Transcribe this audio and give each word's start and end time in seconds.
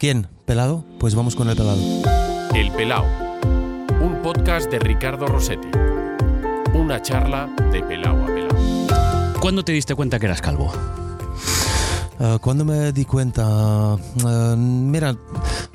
¿Quién? 0.00 0.28
¿Pelado? 0.46 0.82
Pues 0.98 1.14
vamos 1.14 1.36
con 1.36 1.50
el 1.50 1.56
pelado. 1.58 1.78
El 2.54 2.72
Pelao, 2.72 3.04
un 4.00 4.22
podcast 4.22 4.70
de 4.70 4.78
Ricardo 4.78 5.26
Rossetti. 5.26 5.68
Una 6.72 7.02
charla 7.02 7.50
de 7.70 7.82
pelao 7.82 8.16
a 8.16 8.26
pelao. 8.26 9.34
¿Cuándo 9.40 9.62
te 9.62 9.72
diste 9.72 9.94
cuenta 9.94 10.18
que 10.18 10.24
eras 10.24 10.40
calvo? 10.40 10.72
Uh, 12.18 12.38
cuando 12.38 12.64
me 12.64 12.92
di 12.92 13.04
cuenta, 13.04 13.46
uh, 13.46 14.56
mira, 14.56 15.16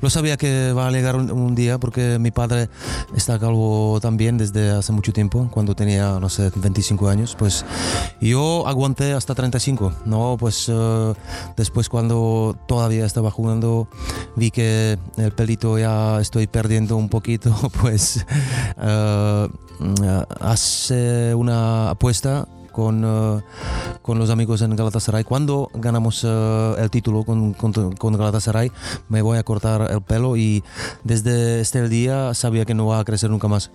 lo 0.00 0.10
sabía 0.10 0.36
que 0.36 0.72
va 0.72 0.88
a 0.88 0.90
llegar 0.90 1.14
un, 1.14 1.30
un, 1.30 1.54
día 1.54 1.78
porque 1.78 2.18
mi 2.18 2.32
padre 2.32 2.68
está 3.16 3.38
calvo 3.38 3.98
también 4.00 4.38
desde 4.38 4.70
hace 4.70 4.92
mucho 4.92 5.12
tiempo, 5.12 5.48
cuando 5.50 5.74
tenía, 5.74 6.18
no 6.20 6.28
sé, 6.28 6.50
25 6.54 7.08
años. 7.08 7.34
Pues 7.38 7.64
yo 8.20 8.66
aguanté 8.66 9.12
hasta 9.12 9.34
35, 9.34 9.92
¿no? 10.04 10.36
Pues 10.38 10.68
uh, 10.68 11.14
después 11.56 11.88
cuando 11.88 12.56
todavía 12.68 13.06
estaba 13.06 13.30
jugando 13.30 13.88
vi 14.36 14.50
que 14.50 14.98
el 15.16 15.32
pelito 15.32 15.78
ya 15.78 16.20
estoy 16.20 16.46
perdiendo 16.46 16.96
un 16.96 17.08
poquito, 17.08 17.54
pues 17.80 18.24
hace 20.40 21.34
una 21.34 21.90
apuesta 21.90 22.46
con, 22.76 23.02
uh, 23.06 23.40
con, 24.02 24.18
los 24.18 24.28
amigos 24.28 24.60
en 24.60 24.76
Galatasaray. 24.76 25.24
Cuando 25.24 25.70
ganamos 25.72 26.22
uh, 26.24 26.74
el 26.78 26.90
título 26.90 27.24
con, 27.24 27.54
con, 27.54 27.72
con, 27.72 28.18
Galatasaray, 28.18 28.70
me 29.08 29.22
voy 29.22 29.38
a 29.38 29.42
cortar 29.44 29.90
el 29.90 30.02
pelo 30.02 30.36
y 30.36 30.62
desde 31.02 31.62
este 31.62 31.88
día 31.88 32.34
sabía 32.34 32.66
que 32.66 32.74
no 32.74 32.84
va 32.84 33.00
a 33.00 33.04
crecer 33.04 33.30
nunca 33.30 33.48
más. 33.48 33.70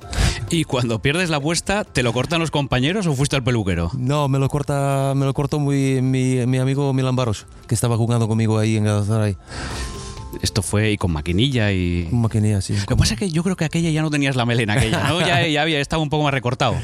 ¿Y 0.51 0.65
cuando 0.65 1.01
pierdes 1.01 1.31
la 1.31 1.37
apuesta, 1.37 1.83
te 1.83 2.03
lo 2.03 2.13
cortan 2.13 2.39
los 2.39 2.51
compañeros 2.51 3.07
o 3.07 3.15
fuiste 3.15 3.35
al 3.35 3.43
peluquero? 3.43 3.89
No, 3.97 4.27
me 4.27 4.37
lo 4.37 4.49
corta, 4.49 5.13
me 5.15 5.25
lo 5.25 5.33
cortó 5.33 5.57
muy, 5.57 6.03
mi, 6.03 6.45
mi 6.45 6.59
amigo 6.59 6.93
Milan 6.93 7.15
Baros, 7.15 7.47
que 7.67 7.73
estaba 7.73 7.97
jugando 7.97 8.27
conmigo 8.27 8.59
ahí 8.59 8.77
en 8.77 8.83
Galatasaray. 8.83 9.35
Esto 10.43 10.61
fue 10.61 10.91
y 10.91 10.97
con 10.97 11.11
maquinilla 11.11 11.71
y. 11.71 12.05
Con 12.09 12.21
maquinilla, 12.21 12.61
sí. 12.61 12.75
Lo 12.75 12.85
que 12.85 12.95
pasa 12.95 13.15
es 13.15 13.19
que 13.19 13.31
yo 13.31 13.41
creo 13.41 13.55
que 13.55 13.65
aquella 13.65 13.89
ya 13.89 14.03
no 14.03 14.11
tenías 14.11 14.35
la 14.35 14.45
melena, 14.45 14.73
aquella, 14.73 15.07
¿no? 15.09 15.19
ya, 15.27 15.45
ya 15.47 15.63
había 15.63 15.79
estado 15.79 16.03
un 16.03 16.09
poco 16.09 16.23
más 16.23 16.33
recortado. 16.33 16.75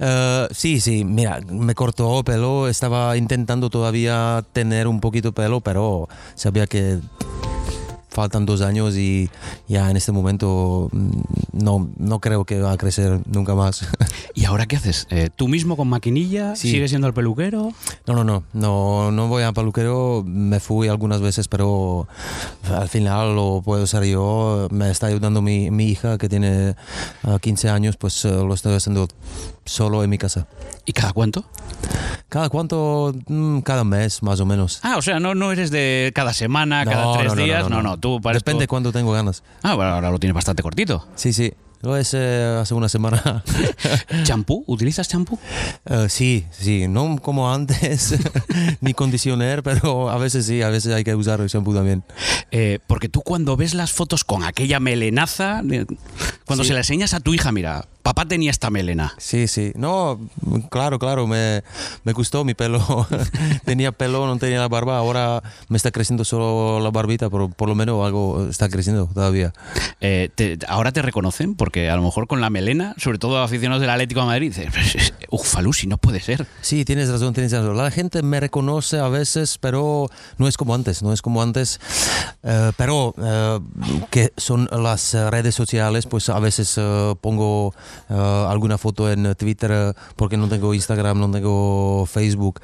Uh, 0.00 0.52
sí, 0.52 0.80
sí, 0.80 1.04
mira, 1.04 1.40
me 1.50 1.74
cortó 1.74 2.24
pelo, 2.24 2.68
estaba 2.68 3.18
intentando 3.18 3.68
todavía 3.68 4.42
tener 4.52 4.88
un 4.88 5.00
poquito 5.00 5.32
pelo, 5.32 5.60
pero 5.60 6.08
sabía 6.34 6.66
que 6.66 7.00
faltan 8.10 8.44
dos 8.44 8.60
años 8.60 8.96
y 8.96 9.30
ya 9.68 9.90
en 9.90 9.96
este 9.96 10.10
momento 10.10 10.90
no, 11.52 11.88
no 11.96 12.18
creo 12.18 12.44
que 12.44 12.60
va 12.60 12.72
a 12.72 12.76
crecer 12.76 13.20
nunca 13.26 13.54
más. 13.54 13.86
¿Y 14.34 14.44
ahora 14.46 14.66
qué 14.66 14.76
haces? 14.76 15.06
Eh, 15.10 15.30
¿Tú 15.34 15.48
mismo 15.48 15.76
con 15.76 15.88
maquinilla? 15.88 16.56
Sí. 16.56 16.70
¿Sigues 16.70 16.90
siendo 16.90 17.06
el 17.06 17.14
peluquero? 17.14 17.72
No, 18.06 18.14
no, 18.14 18.24
no, 18.24 18.42
no, 18.52 19.12
no 19.12 19.28
voy 19.28 19.44
a 19.44 19.52
peluquero, 19.52 20.24
me 20.26 20.60
fui 20.60 20.88
algunas 20.88 21.20
veces, 21.20 21.46
pero 21.46 22.08
al 22.64 22.88
final 22.88 23.36
lo 23.36 23.62
puedo 23.64 23.86
ser 23.86 24.04
yo, 24.04 24.68
me 24.70 24.90
está 24.90 25.06
ayudando 25.06 25.40
mi, 25.40 25.70
mi 25.70 25.84
hija 25.84 26.18
que 26.18 26.28
tiene 26.28 26.74
uh, 27.24 27.38
15 27.38 27.68
años, 27.68 27.96
pues 27.96 28.24
uh, 28.24 28.46
lo 28.46 28.54
estoy 28.54 28.74
haciendo 28.74 29.08
solo 29.70 30.02
en 30.02 30.10
mi 30.10 30.18
casa. 30.18 30.46
¿Y 30.84 30.92
cada 30.92 31.12
cuánto? 31.12 31.44
Cada 32.28 32.48
cuánto, 32.48 33.14
mm, 33.26 33.60
cada 33.60 33.84
mes 33.84 34.22
más 34.22 34.40
o 34.40 34.46
menos. 34.46 34.80
Ah, 34.82 34.96
o 34.98 35.02
sea, 35.02 35.20
no, 35.20 35.34
no 35.34 35.52
eres 35.52 35.70
de 35.70 36.12
cada 36.14 36.32
semana, 36.32 36.84
No, 36.84 36.90
cada 36.90 37.12
tres 37.18 37.26
no, 37.28 37.34
no, 37.36 37.42
días. 37.44 37.68
no, 37.70 37.82
No, 37.82 37.96
tú 37.98 38.20
para 38.20 38.38
Depende 38.38 38.64
esto- 38.64 38.70
cuándo 38.70 38.92
tengo 38.92 39.12
ganas. 39.12 39.42
Ah, 39.62 39.74
bueno, 39.74 39.92
ahora 39.94 40.10
lo 40.10 40.18
tienes 40.18 40.34
bastante 40.34 40.62
cortito. 40.62 41.06
Sí, 41.14 41.32
sí. 41.32 41.52
Lo 41.82 41.98
hice 41.98 42.18
hace 42.60 42.74
una 42.74 42.90
semana. 42.90 43.42
¿Champú? 44.24 44.64
¿Utilizas 44.66 45.08
champú? 45.08 45.38
Eh, 45.86 46.06
sí, 46.10 46.44
sí, 46.50 46.86
no 46.88 47.16
como 47.22 47.50
antes, 47.54 48.16
ni 48.82 48.92
condicionar, 48.92 49.62
pero 49.62 50.10
a 50.10 50.18
veces 50.18 50.44
sí, 50.44 50.60
a 50.60 50.68
veces 50.68 50.92
hay 50.92 51.04
que 51.04 51.14
usar 51.14 51.40
el 51.40 51.48
shampoo 51.48 51.72
también. 51.74 52.04
Eh, 52.50 52.80
porque 52.86 53.08
tú 53.08 53.22
cuando 53.22 53.56
ves 53.56 53.72
las 53.72 53.92
fotos 53.92 54.24
con 54.24 54.44
aquella 54.44 54.78
melenaza, 54.78 55.62
eh, 55.70 55.86
cuando 56.44 56.64
Sí. 56.64 56.68
se 56.68 56.74
la 56.74 56.80
enseñas 56.80 57.14
a 57.14 57.20
tu 57.20 57.32
hija, 57.32 57.50
mira, 57.50 57.86
papá 58.02 58.24
tenía 58.26 58.50
esta 58.50 58.70
melena. 58.70 59.14
Sí, 59.18 59.46
sí. 59.48 59.72
No, 59.76 60.18
claro, 60.70 60.98
claro, 60.98 61.26
me, 61.26 61.62
me 62.04 62.12
gustó 62.12 62.44
mi 62.44 62.54
pelo. 62.54 63.06
tenía 63.64 63.92
pelo, 63.92 64.26
no 64.26 64.36
tenía 64.38 64.58
la 64.58 64.68
barba, 64.68 64.98
ahora 64.98 65.42
me 65.68 65.76
está 65.76 65.90
creciendo 65.90 66.24
solo 66.24 66.80
la 66.80 66.90
barbita, 66.90 67.30
pero 67.30 67.48
por 67.48 67.68
lo 67.68 67.74
menos 67.74 68.04
algo 68.04 68.46
está 68.48 68.68
creciendo 68.68 69.06
todavía. 69.12 69.52
Eh, 70.00 70.30
te- 70.34 70.58
ahora 70.68 70.92
te 70.92 71.02
reconocen 71.02 71.54
porque 71.54 71.90
a 71.90 71.96
lo 71.96 72.02
mejor 72.02 72.26
con 72.26 72.40
la 72.40 72.50
melena, 72.50 72.94
sobre 72.98 73.18
todo 73.18 73.42
aficionados 73.42 73.80
del 73.80 73.90
Atlético 73.90 74.20
de 74.20 74.26
Madrid, 74.26 74.48
dices, 74.54 74.68
"Pues, 74.72 75.12
uf, 75.28 75.46
Falusi, 75.46 75.86
no 75.86 75.98
puede 75.98 76.20
ser. 76.20 76.46
Sí, 76.60 76.84
tienes 76.84 77.08
razón, 77.10 77.34
tienes 77.34 77.52
razón. 77.52 77.76
La 77.76 77.90
gente 77.90 78.22
me 78.22 78.40
reconoce 78.40 78.98
a 78.98 79.08
veces, 79.08 79.58
pero 79.58 80.08
no 80.38 80.48
es 80.48 80.56
como 80.56 80.74
antes, 80.74 81.02
no 81.02 81.12
es 81.12 81.22
como 81.22 81.42
antes. 81.42 81.80
Eh, 82.42 82.72
pero 82.76 83.14
eh, 83.22 83.60
que 84.10 84.32
son 84.36 84.68
las 84.72 85.14
redes 85.14 85.54
sociales, 85.54 86.06
pues 86.06 86.28
a 86.28 86.38
veces 86.38 86.74
eh, 86.76 87.14
pongo 87.20 87.74
eh, 88.08 88.46
alguna 88.48 88.78
foto 88.78 89.10
en 89.10 89.34
Twitter 89.34 89.70
eh, 89.72 89.92
porque 90.16 90.36
no 90.36 90.48
tengo 90.48 90.74
Instagram, 90.74 91.18
no 91.18 91.30
tengo 91.30 92.06
Facebook. 92.06 92.60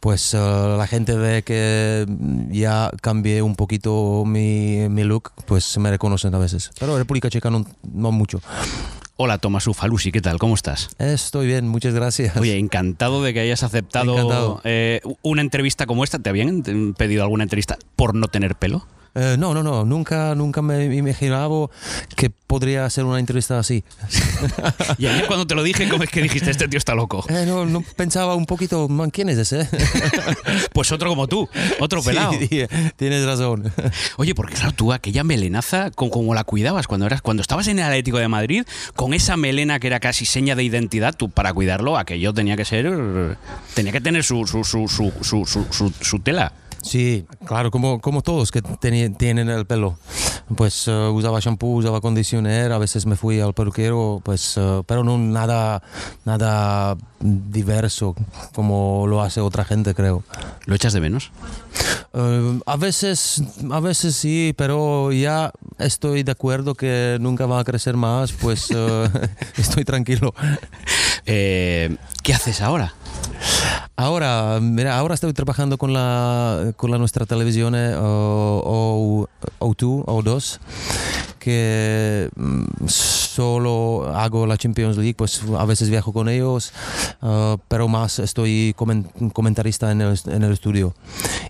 Pues 0.00 0.34
eh, 0.34 0.38
la 0.78 0.86
gente 0.86 1.16
ve 1.16 1.42
que 1.42 2.06
ya 2.50 2.90
cambié 3.00 3.42
un 3.42 3.56
poquito 3.56 4.24
mi, 4.26 4.88
mi 4.88 5.04
look, 5.04 5.32
pues 5.46 5.78
me 5.78 5.90
reconocen 5.90 6.34
a 6.34 6.38
veces. 6.38 6.70
Pero 6.78 6.96
República 6.96 7.30
Checa 7.30 7.50
no, 7.50 7.64
no 7.92 8.12
mucho. 8.12 8.40
Hola, 9.18 9.38
Tomasu 9.38 9.72
Falusi, 9.72 10.12
¿qué 10.12 10.20
tal? 10.20 10.38
¿Cómo 10.38 10.54
estás? 10.54 10.90
Estoy 10.98 11.46
bien, 11.46 11.66
muchas 11.66 11.94
gracias. 11.94 12.36
Oye, 12.36 12.58
encantado 12.58 13.22
de 13.22 13.32
que 13.32 13.40
hayas 13.40 13.62
aceptado 13.62 14.60
eh, 14.62 15.00
una 15.22 15.40
entrevista 15.40 15.86
como 15.86 16.04
esta. 16.04 16.18
¿Te 16.18 16.28
habían 16.28 16.62
eh, 16.66 16.92
pedido 16.98 17.22
alguna 17.22 17.42
entrevista 17.42 17.78
por 17.96 18.14
no 18.14 18.28
tener 18.28 18.56
pelo? 18.56 18.86
Eh, 19.18 19.36
no, 19.38 19.54
no, 19.54 19.62
no, 19.62 19.84
nunca, 19.84 20.34
nunca 20.34 20.60
me 20.60 20.94
imaginaba 20.94 21.48
que 22.16 22.28
podría 22.28 22.84
hacer 22.84 23.04
una 23.04 23.18
entrevista 23.18 23.58
así. 23.58 23.82
Y 24.98 25.06
ayer 25.06 25.26
cuando 25.26 25.46
te 25.46 25.54
lo 25.54 25.62
dije, 25.62 25.88
¿cómo 25.88 26.02
es 26.04 26.10
que 26.10 26.20
dijiste, 26.22 26.50
este 26.50 26.68
tío 26.68 26.76
está 26.78 26.94
loco? 26.94 27.24
Eh, 27.28 27.44
no, 27.46 27.64
no 27.64 27.82
pensaba 27.96 28.34
un 28.34 28.44
poquito, 28.46 28.88
man, 28.88 29.10
¿quién 29.10 29.28
es 29.30 29.38
ese? 29.38 29.68
Pues 30.72 30.92
otro 30.92 31.08
como 31.08 31.26
tú, 31.26 31.48
otro 31.80 32.02
pelado. 32.02 32.32
Sí, 32.32 32.62
tienes 32.96 33.24
razón. 33.24 33.72
Oye, 34.18 34.34
porque 34.34 34.54
claro, 34.54 34.72
tú 34.72 34.92
aquella 34.92 35.24
melenaza, 35.24 35.90
con 35.90 36.10
como 36.10 36.34
la 36.34 36.44
cuidabas 36.44 36.86
cuando 36.86 37.06
eras, 37.06 37.22
cuando 37.22 37.40
estabas 37.40 37.66
en 37.68 37.78
el 37.78 37.84
Atlético 37.86 38.18
de 38.18 38.28
Madrid, 38.28 38.64
con 38.94 39.14
esa 39.14 39.36
melena 39.38 39.80
que 39.80 39.86
era 39.86 39.98
casi 40.00 40.26
seña 40.26 40.54
de 40.54 40.62
identidad, 40.64 41.14
tú 41.16 41.30
para 41.30 41.52
cuidarlo, 41.54 41.96
aquello 41.96 42.34
tenía 42.34 42.56
que 42.56 42.64
ser, 42.66 43.38
tenía 43.74 43.92
que 43.92 44.00
tener 44.02 44.22
su, 44.24 44.46
su, 44.46 44.62
su, 44.64 44.86
su, 44.88 45.12
su, 45.22 45.46
su- 45.46 45.66
su- 45.70 45.92
su 46.02 46.18
tela. 46.20 46.52
Sí, 46.86 47.26
claro, 47.44 47.72
como, 47.72 48.00
como 48.00 48.22
todos 48.22 48.52
que 48.52 48.62
tienen 48.62 49.48
el 49.48 49.66
pelo. 49.66 49.98
Pues 50.56 50.86
eh, 50.86 50.92
usaba 51.12 51.40
shampoo, 51.40 51.74
usaba 51.78 52.00
condicioner, 52.00 52.70
a 52.70 52.78
veces 52.78 53.06
me 53.06 53.16
fui 53.16 53.40
al 53.40 53.52
peluquero, 53.52 54.20
pues, 54.22 54.54
eh, 54.56 54.82
pero 54.86 55.02
no 55.02 55.18
nada, 55.18 55.82
nada 56.24 56.96
diverso 57.18 58.14
como 58.54 59.06
lo 59.08 59.20
hace 59.22 59.40
otra 59.40 59.64
gente, 59.64 59.94
creo. 59.94 60.22
¿Lo 60.66 60.76
echas 60.76 60.92
de 60.92 61.00
menos? 61.00 61.32
Eh, 62.14 62.60
a 62.64 62.76
veces, 62.76 63.42
a 63.68 63.80
veces 63.80 64.14
sí, 64.14 64.54
pero 64.56 65.10
ya 65.10 65.50
estoy 65.78 66.22
de 66.22 66.30
acuerdo 66.30 66.76
que 66.76 67.18
nunca 67.20 67.46
va 67.46 67.58
a 67.58 67.64
crecer 67.64 67.96
más, 67.96 68.30
pues 68.30 68.68
estoy 69.56 69.84
tranquilo. 69.84 70.32
Eh, 71.28 71.96
¿Qué 72.22 72.32
haces 72.34 72.60
ahora? 72.60 72.94
Ahora, 73.98 74.58
mira, 74.60 74.98
ahora 74.98 75.14
estoy 75.14 75.32
trabajando 75.32 75.78
con 75.78 75.92
la, 75.94 76.72
con 76.76 76.90
la 76.90 76.98
nuestra 76.98 77.24
televisión 77.24 77.74
eh, 77.74 77.94
o, 77.96 79.26
o, 79.58 79.66
O2, 79.70 80.04
O2, 80.04 80.58
que 81.38 82.28
mm, 82.36 82.64
solo 82.88 84.12
hago 84.14 84.46
la 84.46 84.58
Champions 84.58 84.98
League, 84.98 85.14
pues 85.14 85.40
a 85.58 85.64
veces 85.64 85.88
viajo 85.88 86.12
con 86.12 86.28
ellos, 86.28 86.72
eh, 87.22 87.56
pero 87.68 87.88
más 87.88 88.18
estoy 88.18 88.74
comen- 88.76 89.06
comentarista 89.32 89.90
en 89.90 90.02
el, 90.02 90.18
en 90.26 90.42
el 90.42 90.52
estudio. 90.52 90.94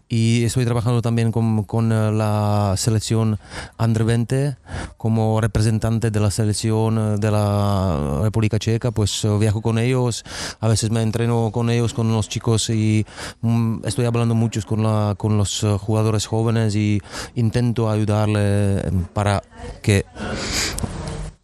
Y 0.08 0.44
estoy 0.44 0.64
trabajando 0.64 1.02
también 1.02 1.32
con, 1.32 1.64
con 1.64 1.90
eh, 1.90 2.12
la 2.12 2.74
selección 2.76 3.40
Under 3.78 4.04
20 4.04 4.56
como 4.97 5.41
representante 5.41 6.12
de 6.12 6.20
la 6.20 6.30
selección 6.30 6.97
eh, 6.98 7.16
de 7.18 7.30
la 7.30 8.20
República 8.22 8.58
Checa, 8.58 8.92
pues 8.92 9.24
eh, 9.24 9.38
viajo 9.38 9.62
con 9.62 9.78
ellos, 9.78 10.24
a 10.60 10.68
veces 10.68 10.91
me 10.91 11.03
entreno 11.03 11.50
con 11.53 11.70
ellos, 11.70 11.92
con 11.92 12.12
los 12.12 12.28
chicos 12.28 12.70
y 12.70 13.04
mm, 13.41 13.84
estoy 13.84 14.04
hablando 14.04 14.36
mucho 14.36 14.60
con, 14.64 14.84
la, 14.84 15.16
con 15.18 15.36
los 15.36 15.66
jugadores 15.80 16.26
jóvenes 16.26 16.76
y 16.76 17.02
intento 17.34 17.91
ayudarle 17.91 18.82
para 19.12 19.42
que 19.82 20.06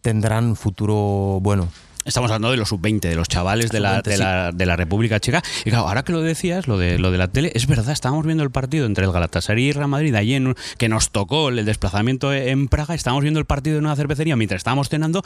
tendrán 0.03 0.55
futuro 0.55 1.41
bueno. 1.41 1.69
Estamos 2.05 2.31
hablando 2.31 2.51
de 2.51 2.57
los 2.57 2.69
sub-20, 2.69 3.01
de 3.01 3.15
los 3.15 3.29
chavales 3.29 3.71
de 3.71 3.81
la, 3.81 3.97
Sub-20, 3.97 4.03
de, 4.03 4.19
la, 4.19 4.53
de 4.53 4.67
la 4.67 4.77
República 4.77 5.21
Checa. 5.21 5.43
Y 5.65 5.71
claro, 5.71 5.89
ahora 5.89 6.03
que 6.03 6.13
lo 6.13 6.21
decías, 6.21 6.67
lo 6.67 6.79
de, 6.79 6.99
lo 6.99 7.11
de 7.11 7.19
la 7.19 7.29
tele, 7.29 7.53
es 7.55 7.67
verdad, 7.67 7.91
estábamos 7.91 8.27
viendo 8.27 8.43
el 8.43 8.51
partido 8.51 8.87
entre 8.87 9.05
el 9.05 9.13
Galatasaray 9.13 9.65
y 9.65 9.73
Real 9.73 9.89
Madrid, 9.89 10.15
allí 10.15 10.35
en, 10.35 10.55
que 10.79 10.89
nos 10.89 11.11
tocó 11.11 11.49
el 11.49 11.65
desplazamiento 11.65 12.33
en 12.33 12.69
Praga, 12.69 12.95
estábamos 12.95 13.23
viendo 13.23 13.39
el 13.39 13.47
partido 13.47 13.79
en 13.79 13.85
una 13.85 13.97
cervecería 13.97 14.37
mientras 14.37 14.59
estábamos 14.59 14.89
cenando 14.89 15.23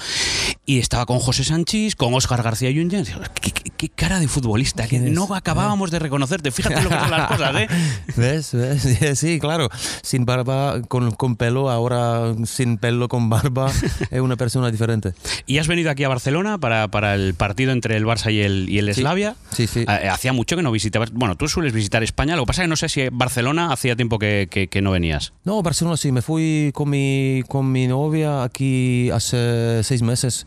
y 0.67 0.79
estaba 0.79 1.07
con 1.07 1.19
José 1.19 1.45
Sánchez, 1.45 1.97
con 1.97 2.13
Óscar 2.15 2.43
García 2.43 2.71
Junyen. 2.71 3.05
Digo, 3.05 3.21
¿Qué, 3.41 3.53
qué- 3.77 3.89
cara 3.89 4.19
de 4.21 4.29
futbolista, 4.29 4.87
que 4.87 4.99
no 4.99 5.33
acabábamos 5.35 5.91
de 5.91 5.99
reconocerte. 5.99 6.51
Fíjate 6.51 6.83
lo 6.83 6.89
que 6.91 6.99
son 6.99 7.11
las 7.11 7.29
cosas, 7.37 7.57
¿eh? 7.57 7.69
¿Ves? 8.17 8.53
¿Ves? 8.53 9.19
Sí, 9.19 9.39
claro. 9.39 9.69
Sin 10.03 10.25
barba, 10.25 10.83
con, 10.89 11.11
con 11.13 11.37
pelo, 11.37 11.71
ahora 11.71 12.35
sin 12.45 12.79
pelo, 12.79 13.09
con 13.09 13.29
barba, 13.31 13.71
es 14.11 14.21
una 14.21 14.37
persona 14.37 14.71
diferente. 14.71 15.13
Y 15.47 15.59
has 15.59 15.69
venido 15.69 15.91
aquí 15.91 16.05
a 16.05 16.09
Barcelona 16.09 16.59
para, 16.59 16.89
para 16.89 17.15
el 17.15 17.35
partido 17.35 17.73
entre 17.73 17.97
el 17.97 18.05
Barça 18.05 18.33
y 18.33 18.41
el, 18.41 18.69
y 18.69 18.79
el 18.79 18.93
Sí. 18.95 19.01
Slavia. 19.01 19.37
Sí, 19.51 19.67
sí. 19.67 19.85
Eh, 19.89 20.09
Hacía 20.09 20.33
mucho 20.33 20.57
que 20.57 20.63
no 20.63 20.71
visitabas. 20.73 21.11
Bueno, 21.13 21.37
tú 21.37 21.49
sueles 21.49 21.73
visitar 21.73 22.03
España. 22.03 22.37
Lo 22.37 22.43
que 22.43 22.47
pasa 22.49 22.63
es 22.63 22.67
que 22.67 22.69
no 22.71 22.77
sé 22.77 22.89
si 22.89 23.09
Barcelona 23.11 23.73
hacía 23.73 23.97
tiempo 23.97 24.19
que, 24.19 24.49
que- 24.51 24.69
que 24.69 24.81
no 24.83 24.91
venías. 24.93 25.33
No, 25.45 25.63
Barcelona 25.63 25.97
sí, 25.97 26.13
me 26.13 26.23
fui 26.23 26.71
con 26.75 26.91
mi, 26.91 27.43
con 27.49 27.71
mi 27.73 27.87
novia 27.87 28.43
aquí 28.43 29.11
hace 29.11 29.83
seis 29.85 30.03
meses. 30.03 30.47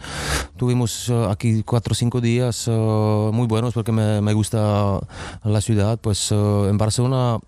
Tuvimos 0.57 1.09
eh, 1.09 1.27
aquí 1.29 1.63
cuatro 1.63 1.91
o 1.93 1.95
cinco 1.95 2.21
días 2.21 2.65
muy 3.33 3.47
buenos 3.47 3.73
porque 3.73 3.91
me, 3.91 4.21
me 4.21 4.33
gusta 4.33 4.99
la 5.43 5.61
ciudad. 5.61 5.99
Pues 5.99 6.31
eh, 6.31 6.67
en 6.69 6.77
Barcelona 6.77 7.39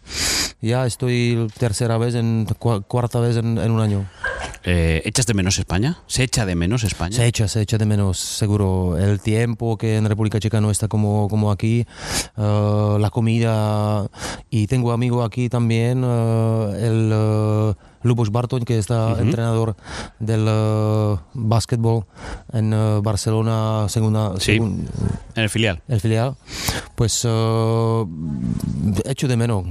ya 0.62 0.86
estoy 0.86 1.48
tercera 1.58 1.98
vez, 1.98 2.16
en, 2.16 2.46
cua- 2.48 2.84
cuarta 2.88 3.20
vez 3.20 3.38
en, 3.38 3.58
en 3.58 3.72
un 3.72 3.80
año. 3.82 4.06
Eh, 4.64 5.02
¿Echas 5.06 5.26
de 5.26 5.34
menos 5.34 5.58
España? 5.58 5.98
¿Se 6.06 6.22
echa 6.24 6.46
de 6.46 6.54
menos 6.56 6.84
España? 6.84 7.16
Se 7.16 7.26
echa, 7.26 7.48
se 7.48 7.62
echa 7.62 7.78
de 7.80 7.86
menos, 7.88 8.20
seguro. 8.20 8.96
El 8.98 9.20
tiempo 9.20 9.76
que 9.78 9.98
en 9.98 10.06
República 10.06 10.40
Checa 10.40 10.62
no 10.62 10.70
está 10.70 10.88
como, 10.88 11.28
como 11.30 11.52
aquí, 11.52 11.86
eh, 12.38 12.98
la 13.00 13.10
comida. 13.10 14.08
Y 14.52 14.68
tengo 14.68 14.92
amigo 14.92 15.24
aquí 15.24 15.50
también, 15.50 16.04
eh, 16.06 16.74
el 16.80 17.10
eh, 17.12 17.74
Lubos 18.04 18.32
Barton, 18.32 18.64
que 18.64 18.78
está 18.78 19.20
entrenador 19.20 19.76
del 20.20 20.46
eh, 20.48 21.16
básquetbol 21.34 22.06
en 22.54 22.74
eh, 22.74 23.00
Barcelona, 23.04 23.88
segunda, 23.90 24.34
Sí. 24.40 24.54
segun- 24.54 24.88
En 25.36 25.44
el 25.44 25.50
filial. 25.50 25.82
el 25.88 26.00
filial. 26.02 26.36
Pues 26.96 27.22
eh, 27.30 28.06
echo 29.06 29.28
de 29.28 29.38
menos, 29.38 29.66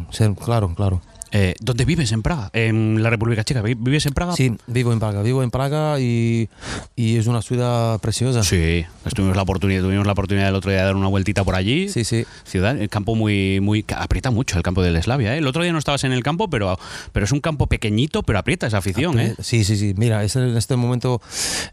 claro, 0.44 0.74
claro. 0.74 1.00
Eh, 1.32 1.54
¿Dónde 1.60 1.84
vives 1.84 2.10
en 2.12 2.22
Praga? 2.22 2.50
En 2.52 3.02
la 3.02 3.10
República 3.10 3.44
Checa. 3.44 3.62
¿Vi- 3.62 3.74
¿Vives 3.74 4.04
en 4.06 4.12
Praga? 4.14 4.34
Sí, 4.34 4.56
vivo 4.66 4.92
en 4.92 4.98
Praga, 4.98 5.22
vivo 5.22 5.42
en 5.42 5.50
Praga 5.50 6.00
y, 6.00 6.48
y 6.96 7.16
es 7.18 7.26
una 7.28 7.40
ciudad 7.40 7.98
preciosa. 8.00 8.42
Sí, 8.42 8.84
tuvimos 9.14 9.36
la 9.36 9.42
oportunidad, 9.42 9.82
tuvimos 9.82 10.06
la 10.06 10.12
oportunidad 10.12 10.48
el 10.48 10.54
otro 10.56 10.70
día 10.70 10.80
de 10.80 10.86
dar 10.86 10.96
una 10.96 11.06
vueltita 11.08 11.44
por 11.44 11.54
allí. 11.54 11.88
sí. 11.88 12.04
sí. 12.04 12.24
Ciudad, 12.44 12.76
el 12.80 12.88
campo 12.88 13.14
muy, 13.14 13.60
muy 13.60 13.84
aprieta 13.96 14.30
mucho 14.32 14.56
el 14.56 14.62
campo 14.64 14.82
del 14.82 14.96
Eslavia. 14.96 15.34
¿eh? 15.34 15.38
El 15.38 15.46
otro 15.46 15.62
día 15.62 15.72
no 15.72 15.78
estabas 15.78 16.02
en 16.04 16.10
el 16.12 16.22
campo, 16.24 16.50
pero, 16.50 16.76
pero 17.12 17.24
es 17.24 17.30
un 17.32 17.40
campo 17.40 17.68
pequeñito, 17.68 18.22
pero 18.24 18.38
aprieta 18.40 18.66
esa 18.66 18.78
afición, 18.78 19.20
¿eh? 19.20 19.34
Sí, 19.40 19.62
sí, 19.64 19.76
sí. 19.76 19.94
Mira, 19.96 20.24
es- 20.24 20.34
en 20.34 20.56
este 20.56 20.74
momento 20.74 21.20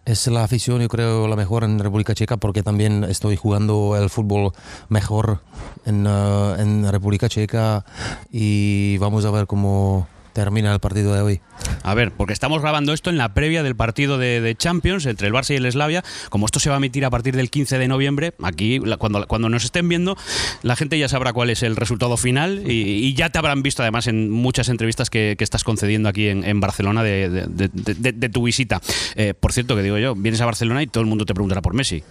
es 0.05 0.27
la 0.27 0.43
afición, 0.43 0.81
yo 0.81 0.87
creo, 0.87 1.27
la 1.27 1.35
mejor 1.35 1.63
en 1.63 1.79
República 1.79 2.13
Checa 2.13 2.37
porque 2.37 2.61
también 2.61 3.03
estoy 3.05 3.35
jugando 3.37 3.97
el 3.99 4.09
fútbol 4.11 4.51
mejor 4.89 5.41
en, 5.85 6.05
eh, 6.07 6.55
en 6.59 6.91
República 6.91 7.27
Checa 7.27 7.83
y 8.31 8.97
vamos 8.99 9.25
a 9.25 9.31
ver 9.31 9.46
cómo 9.47 10.07
termina 10.33 10.71
el 10.71 10.79
partido 10.79 11.15
de 11.15 11.21
hoy. 11.21 11.41
A 11.81 11.95
ver, 11.95 12.11
porque 12.11 12.31
estamos 12.31 12.61
grabando 12.61 12.93
esto 12.93 13.09
en 13.09 13.17
la 13.17 13.33
previa 13.33 13.63
del 13.63 13.75
partido 13.75 14.19
de, 14.19 14.39
de 14.39 14.53
Champions 14.55 15.07
entre 15.07 15.25
el 15.25 15.33
Barça 15.33 15.49
y 15.53 15.55
el 15.55 15.71
Slavia. 15.71 16.03
Como 16.29 16.45
esto 16.45 16.59
se 16.59 16.69
va 16.69 16.75
a 16.75 16.77
emitir 16.77 17.03
a 17.05 17.09
partir 17.09 17.35
del 17.35 17.49
15 17.49 17.79
de 17.79 17.87
noviembre, 17.87 18.35
aquí 18.43 18.77
la- 18.77 18.97
cuando, 18.97 19.25
cuando 19.25 19.49
nos 19.49 19.63
estén 19.65 19.89
viendo, 19.89 20.15
la 20.61 20.75
gente 20.75 20.99
ya 20.99 21.09
sabrá 21.09 21.33
cuál 21.33 21.49
es 21.49 21.63
el 21.63 21.75
resultado 21.75 22.17
final 22.17 22.61
y, 22.69 22.73
y 23.03 23.15
ya 23.15 23.31
te 23.31 23.39
habrán 23.39 23.63
visto 23.63 23.81
además 23.81 24.05
en 24.05 24.29
muchas 24.29 24.69
entrevistas 24.69 25.09
que, 25.09 25.33
que 25.39 25.43
estás 25.43 25.63
concediendo 25.63 26.07
aquí 26.07 26.27
en, 26.27 26.43
en 26.43 26.59
Barcelona 26.59 27.01
de, 27.01 27.29
de- 27.29 27.47
de- 27.47 27.93
de- 27.95 28.11
de 28.11 28.29
tu 28.29 28.43
visita. 28.43 28.79
Eh, 29.15 29.33
por 29.33 29.53
cierto, 29.53 29.75
que 29.75 29.81
digo 29.81 29.97
yo, 29.97 30.13
vienes 30.13 30.39
a 30.41 30.45
Barcelona 30.45 30.83
y 30.83 30.87
todo 30.87 31.01
el 31.01 31.07
mundo 31.09 31.25
te 31.25 31.33
preguntará 31.33 31.63
por 31.63 31.73
Messi. 31.73 32.03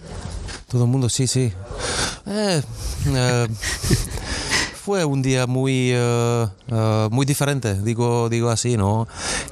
Todo 0.69 0.83
el 0.83 0.89
mundo, 0.89 1.07
sí, 1.07 1.27
sí. 1.27 1.53
Eh, 2.25 2.61
eh, 3.07 3.47
fue 4.87 5.03
un 5.03 5.21
día 5.21 5.47
muy, 5.47 5.91
eh, 5.91 6.47
eh, 6.69 7.07
muy 7.11 7.25
diferente, 7.25 7.73
digo, 7.81 8.29
digo 8.29 8.49
así, 8.49 8.77
¿no? 8.77 9.05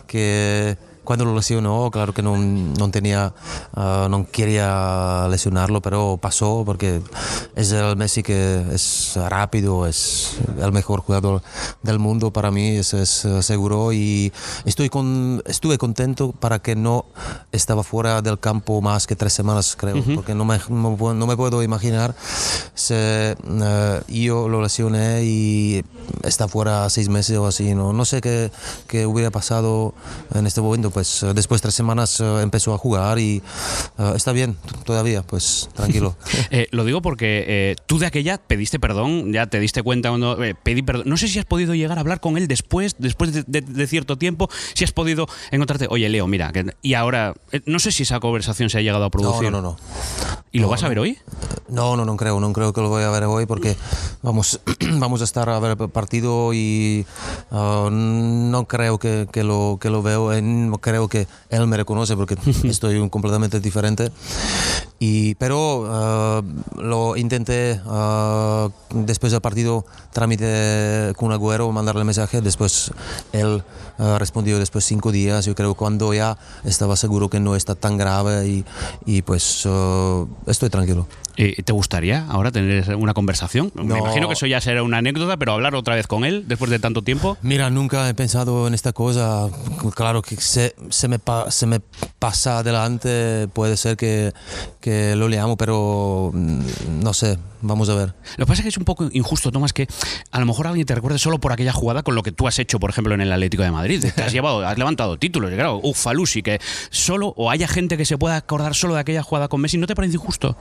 Que 0.07 0.77
cuando 1.05 1.25
lo 1.25 1.35
lesionó, 1.35 1.89
claro 1.91 2.13
que 2.13 2.21
no, 2.21 2.37
no 2.37 2.91
tenía, 2.91 3.33
eh, 3.77 4.07
no 4.09 4.27
quería 4.31 5.27
lesionarlo, 5.29 5.81
pero 5.81 6.17
pasó 6.21 6.63
porque 6.65 7.01
es 7.55 7.71
el 7.71 7.95
Messi 7.95 8.23
que 8.23 8.65
es 8.73 9.13
rápido, 9.29 9.87
es 9.87 10.37
el 10.59 10.71
mejor 10.71 11.01
jugador 11.01 11.41
del 11.83 11.99
mundo 11.99 12.31
para 12.31 12.51
mí, 12.51 12.77
eso 12.77 12.97
es 12.97 13.25
seguro. 13.41 13.93
Y 13.93 14.33
estoy 14.65 14.89
con, 14.89 15.41
estuve 15.45 15.77
contento 15.77 16.31
para 16.33 16.59
que 16.59 16.75
no 16.75 17.05
estaba 17.51 17.83
fuera 17.83 18.21
del 18.21 18.39
campo 18.39 18.81
más 18.81 19.07
que 19.07 19.15
tres 19.15 19.33
semanas, 19.33 19.75
creo, 19.77 20.03
porque 20.15 20.35
no 20.35 20.45
me, 20.45 20.59
no, 20.69 20.97
no 21.13 21.27
me 21.27 21.37
puedo 21.37 21.63
imaginar. 21.63 22.15
Si 22.73 22.93
eh, 22.95 24.01
yo 24.07 24.49
lo 24.49 24.61
lesioné 24.61 25.23
y 25.23 25.83
está 26.23 26.47
fuera 26.47 26.89
seis 26.89 27.09
meses 27.09 27.37
o 27.37 27.47
así, 27.47 27.75
no, 27.75 27.93
no 27.93 28.05
sé 28.05 28.21
qué, 28.21 28.51
qué 28.87 29.05
hubiera 29.05 29.31
pasado 29.31 29.93
en 30.33 30.47
este 30.47 30.61
momento, 30.61 30.91
pues 30.95 31.23
eh, 31.23 31.33
después 31.35 31.59
de 31.59 31.63
tres 31.63 31.75
semanas 31.75 32.21
eh, 32.21 32.39
empezó 32.41 32.73
a 32.73 32.77
jugar 32.77 33.19
y 33.19 33.43
eh, 33.99 34.13
está 34.15 34.31
bien 34.31 34.55
todavía, 34.85 35.23
pues 35.23 35.69
tranquilo. 35.73 36.15
Lo 36.71 36.85
digo 36.85 37.01
porque 37.01 37.75
tú 37.85 37.99
de 37.99 38.05
aquella 38.05 38.37
pediste 38.37 38.79
perdón, 38.79 39.33
ya 39.33 39.47
te 39.47 39.59
diste 39.59 39.83
cuenta 39.83 40.07
cuando 40.07 40.37
pedí 40.63 40.81
perdón. 40.83 41.03
No 41.09 41.17
sé 41.17 41.27
si 41.27 41.37
has 41.37 41.43
podido 41.45 41.75
llegar 41.75 41.97
a 41.97 42.01
hablar 42.01 42.21
con 42.21 42.37
él 42.37 42.47
después, 42.47 42.95
después 42.97 43.33
de, 43.33 43.43
de- 43.45 43.59
de 43.61 43.87
cierto 43.87 44.17
tiempo, 44.17 44.49
si 44.73 44.85
has 44.85 44.93
podido 44.93 45.27
encontrarte, 45.51 45.87
oye 45.89 46.07
Leo, 46.07 46.27
mira, 46.27 46.53
que- 46.53 46.73
y 46.81 46.93
ahora, 46.93 47.33
no 47.65 47.79
sé 47.79 47.91
si 47.91 48.03
esa 48.03 48.21
conversación 48.21 48.69
se 48.69 48.77
ha 48.77 48.81
llegado 48.81 49.03
a 49.03 49.09
producir. 49.09 49.51
no, 49.51 49.61
no, 49.61 49.61
no. 49.61 49.77
¿Y 50.55 50.59
lo 50.59 50.67
No, 50.67 50.71
vas 50.71 50.83
a 50.83 50.87
ver 50.87 50.99
hoy? 50.99 51.17
No, 51.67 51.97
no, 51.97 52.05
no 52.05 52.15
creo, 52.15 52.39
no 52.39 52.53
creo 52.53 52.71
que 52.71 52.79
lo 52.79 52.87
voy 52.87 53.03
a 53.03 53.09
ver 53.09 53.25
hoy 53.25 53.45
porque 53.45 53.75
vamos, 54.21 54.61
vamos 54.99 55.19
a 55.19 55.25
estar 55.25 55.49
a 55.49 55.59
ver 55.59 55.75
el 55.77 55.89
partido 55.89 56.53
y 56.53 57.05
ah, 57.51 57.89
no 57.91 58.65
creo 58.65 58.97
que, 58.97 59.27
que 59.29 59.43
lo, 59.43 59.77
que 59.81 59.89
lo 59.89 60.01
veo, 60.01 60.31
eh, 60.31 60.41
no 60.41 60.77
creo 60.77 61.09
que 61.09 61.27
él 61.49 61.67
me 61.67 61.75
reconoce 61.75 62.15
porque 62.15 62.37
estoy 62.63 62.95
un 62.99 63.09
completamente 63.09 63.59
diferente. 63.59 64.13
Y, 64.97 65.35
pero 65.35 65.87
ah, 65.89 66.41
lo 66.77 67.17
intenté 67.17 67.81
ah, 67.85 68.69
después 68.91 69.33
del 69.33 69.41
partido, 69.41 69.85
trámite 70.13 71.11
con 71.17 71.33
Agüero, 71.33 71.69
mandarle 71.73 72.05
mensaje, 72.05 72.39
después 72.39 72.93
él 73.33 73.61
respondió 73.97 74.59
después 74.59 74.83
cinco 74.83 75.11
días, 75.13 75.45
yo 75.45 75.55
creo 75.55 75.73
cuando 75.73 76.13
ya 76.13 76.37
estaba 76.65 76.97
seguro 76.97 77.29
que 77.29 77.39
no 77.39 77.55
está 77.55 77.75
tan 77.75 77.97
grave 77.97 78.45
y, 78.45 78.65
y 79.05 79.21
pues 79.21 79.65
estoy 80.45 80.69
tranquilo. 80.69 81.07
Eh, 81.37 81.61
¿Te 81.63 81.73
gustaría 81.73 82.25
ahora 82.29 82.51
tener 82.51 82.95
una 82.95 83.13
conversación? 83.13 83.71
Me 83.75 83.83
No. 83.83 83.97
imagino 83.97 84.27
que 84.27 84.33
eso 84.33 84.45
ya 84.45 84.61
será 84.61 84.83
una 84.83 84.99
anécdota, 84.99 85.37
pero 85.37 85.51
hablar 85.53 85.75
otra 85.75 85.95
vez 85.95 86.07
con 86.07 86.23
él 86.23 86.45
después 86.47 86.71
de 86.71 86.79
tanto 86.79 87.01
tiempo. 87.01 87.37
Mira, 87.41 87.69
nunca 87.69 88.07
he 88.09 88.13
pensado 88.13 88.67
en 88.67 88.73
esta 88.73 88.93
cosa. 88.93 89.49
Claro 89.95 90.21
que 90.21 90.35
se, 90.37 90.75
se, 90.89 91.07
me, 91.07 91.19
pa- 91.19 91.51
se 91.51 91.65
me 91.67 91.81
pasa 92.19 92.59
adelante, 92.59 93.47
puede 93.53 93.75
ser 93.77 93.97
que, 93.97 94.31
que 94.79 95.15
lo 95.15 95.27
leamos, 95.27 95.57
pero 95.57 96.31
mm, 96.33 96.59
no 97.03 97.13
sé, 97.13 97.37
vamos 97.61 97.89
a 97.89 97.95
ver. 97.95 98.13
Lo 98.37 98.45
que 98.45 98.49
pasa 98.49 98.61
es 98.61 98.63
que 98.63 98.69
es 98.69 98.77
un 98.77 98.85
poco 98.85 99.09
injusto, 99.11 99.51
Tomás, 99.51 99.73
que 99.73 99.87
a 100.31 100.39
lo 100.39 100.45
mejor 100.45 100.67
alguien 100.67 100.85
te 100.85 100.95
recuerde 100.95 101.19
solo 101.19 101.39
por 101.39 101.51
aquella 101.51 101.73
jugada 101.73 102.03
con 102.03 102.15
lo 102.15 102.23
que 102.23 102.31
tú 102.31 102.47
has 102.47 102.59
hecho, 102.59 102.79
por 102.79 102.89
ejemplo, 102.89 103.13
en 103.13 103.21
el 103.21 103.31
Atlético 103.31 103.63
de 103.63 103.71
Madrid. 103.71 104.05
Te 104.15 104.23
has 104.23 104.31
llevado, 104.33 104.65
has 104.65 104.77
levantado 104.77 105.17
títulos, 105.17 105.51
y 105.51 105.55
claro, 105.55 105.79
Ufalusi, 105.83 106.41
que 106.43 106.59
solo, 106.89 107.33
o 107.35 107.51
haya 107.51 107.67
gente 107.67 107.97
que 107.97 108.05
se 108.05 108.17
pueda 108.17 108.37
acordar 108.37 108.73
solo 108.73 108.93
de 108.93 109.01
aquella 109.01 109.21
jugada 109.23 109.47
con 109.49 109.59
Messi, 109.61 109.77
¿no 109.77 109.85
te 109.87 109.95
parece 109.95 110.15
injusto? 110.15 110.55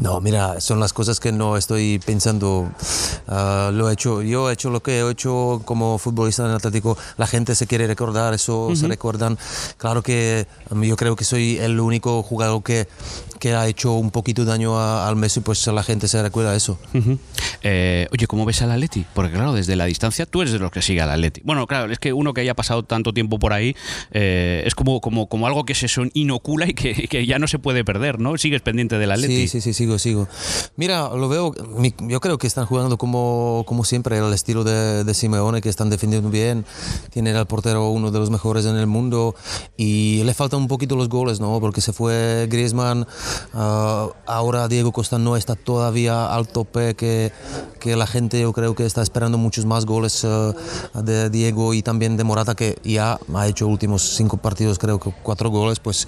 No, 0.00 0.18
mira, 0.22 0.60
son 0.62 0.80
las 0.80 0.94
cosas 0.94 1.20
que 1.20 1.30
no 1.30 1.58
estoy 1.58 1.98
pensando. 1.98 2.70
Ah, 3.28 3.70
lo 3.72 3.90
he 3.90 3.92
hecho, 3.92 4.22
yo 4.22 4.48
he 4.48 4.54
hecho 4.54 4.70
lo 4.70 4.82
que 4.82 5.00
he 5.00 5.10
hecho 5.10 5.60
como 5.66 5.98
futbolista 5.98 6.44
en 6.46 6.52
Atlético. 6.52 6.96
La 7.18 7.26
gente 7.26 7.54
se 7.54 7.66
quiere 7.66 7.86
recordar, 7.86 8.32
eso 8.32 8.70
se 8.74 8.88
recuerdan. 8.88 9.36
Claro 9.76 10.02
que 10.02 10.46
um, 10.70 10.82
yo 10.82 10.96
creo 10.96 11.16
que 11.16 11.24
soy 11.24 11.58
el 11.58 11.78
único 11.78 12.22
jugador 12.22 12.62
que, 12.62 12.88
que 13.38 13.54
ha 13.54 13.66
hecho 13.68 13.92
un 13.92 14.10
poquito 14.10 14.46
daño 14.46 14.78
a- 14.78 15.06
al 15.06 15.16
Messi, 15.16 15.40
pues 15.40 15.66
la 15.66 15.82
gente 15.82 16.08
se 16.08 16.22
recuerda 16.22 16.56
eso. 16.56 16.78
Ujú. 16.94 17.18
Eh, 17.62 18.08
oye, 18.10 18.26
¿cómo 18.26 18.46
ves 18.46 18.62
al 18.62 18.70
Atleti? 18.70 19.04
Porque 19.12 19.32
claro, 19.34 19.52
desde 19.52 19.76
la 19.76 19.84
distancia 19.84 20.24
tú 20.24 20.40
eres 20.40 20.54
de 20.54 20.60
los 20.60 20.70
que 20.72 20.80
sigue 20.80 21.02
al 21.02 21.10
Atleti. 21.10 21.42
Bueno, 21.44 21.66
claro, 21.66 21.92
es 21.92 21.98
que 21.98 22.14
uno 22.14 22.32
que 22.32 22.40
haya 22.40 22.54
pasado 22.54 22.82
tanto 22.84 23.12
tiempo 23.12 23.38
por 23.38 23.52
ahí 23.52 23.76
eh, 24.12 24.62
es 24.64 24.74
como, 24.74 25.02
como, 25.02 25.28
como 25.28 25.46
algo 25.46 25.64
que 25.64 25.74
se 25.74 25.88
son- 25.88 26.10
inocula 26.14 26.66
y 26.66 26.72
que, 26.72 27.06
que 27.06 27.26
ya 27.26 27.38
no 27.38 27.46
se 27.46 27.58
puede 27.58 27.84
perder, 27.84 28.18
¿no? 28.18 28.38
Sigues 28.38 28.62
pendiente 28.62 28.96
del 28.98 29.10
Atleti. 29.12 29.46
Sí, 29.46 29.60
sí, 29.60 29.74
sí, 29.74 29.89
sigo, 29.98 30.26
sigo. 30.26 30.28
Mira, 30.76 31.08
lo 31.08 31.28
veo, 31.28 31.52
yo 32.00 32.20
creo 32.20 32.38
que 32.38 32.46
están 32.46 32.66
jugando 32.66 32.98
como, 32.98 33.64
como 33.66 33.84
siempre, 33.84 34.18
el 34.18 34.32
estilo 34.32 34.64
de, 34.64 35.04
de 35.04 35.14
Simeone, 35.14 35.60
que 35.60 35.68
están 35.68 35.90
defendiendo 35.90 36.30
bien, 36.30 36.64
tienen 37.10 37.36
al 37.36 37.46
portero 37.46 37.90
uno 37.90 38.10
de 38.10 38.18
los 38.18 38.30
mejores 38.30 38.66
en 38.66 38.76
el 38.76 38.86
mundo 38.86 39.34
y 39.76 40.22
le 40.24 40.34
faltan 40.34 40.60
un 40.60 40.68
poquito 40.68 40.96
los 40.96 41.08
goles, 41.08 41.40
¿no? 41.40 41.60
Porque 41.60 41.80
se 41.80 41.92
fue 41.92 42.46
Griezmann, 42.50 43.06
ah, 43.54 44.08
ahora 44.26 44.68
Diego 44.68 44.92
Costa 44.92 45.18
no 45.18 45.36
está 45.36 45.54
todavía 45.56 46.34
al 46.34 46.48
tope, 46.48 46.94
que, 46.94 47.32
que 47.78 47.96
la 47.96 48.06
gente 48.06 48.40
yo 48.40 48.52
creo 48.52 48.74
que 48.74 48.86
está 48.86 49.02
esperando 49.02 49.38
muchos 49.38 49.64
más 49.66 49.86
goles 49.86 50.24
ah, 50.24 50.54
de 50.94 51.30
Diego 51.30 51.74
y 51.74 51.82
también 51.82 52.16
de 52.16 52.24
Morata, 52.24 52.54
que 52.54 52.78
ya 52.84 53.18
ha 53.34 53.48
hecho 53.48 53.66
últimos 53.66 54.16
cinco 54.16 54.36
partidos, 54.36 54.78
creo 54.78 54.98
que 54.98 55.12
cuatro 55.22 55.50
goles, 55.50 55.80
pues, 55.80 56.06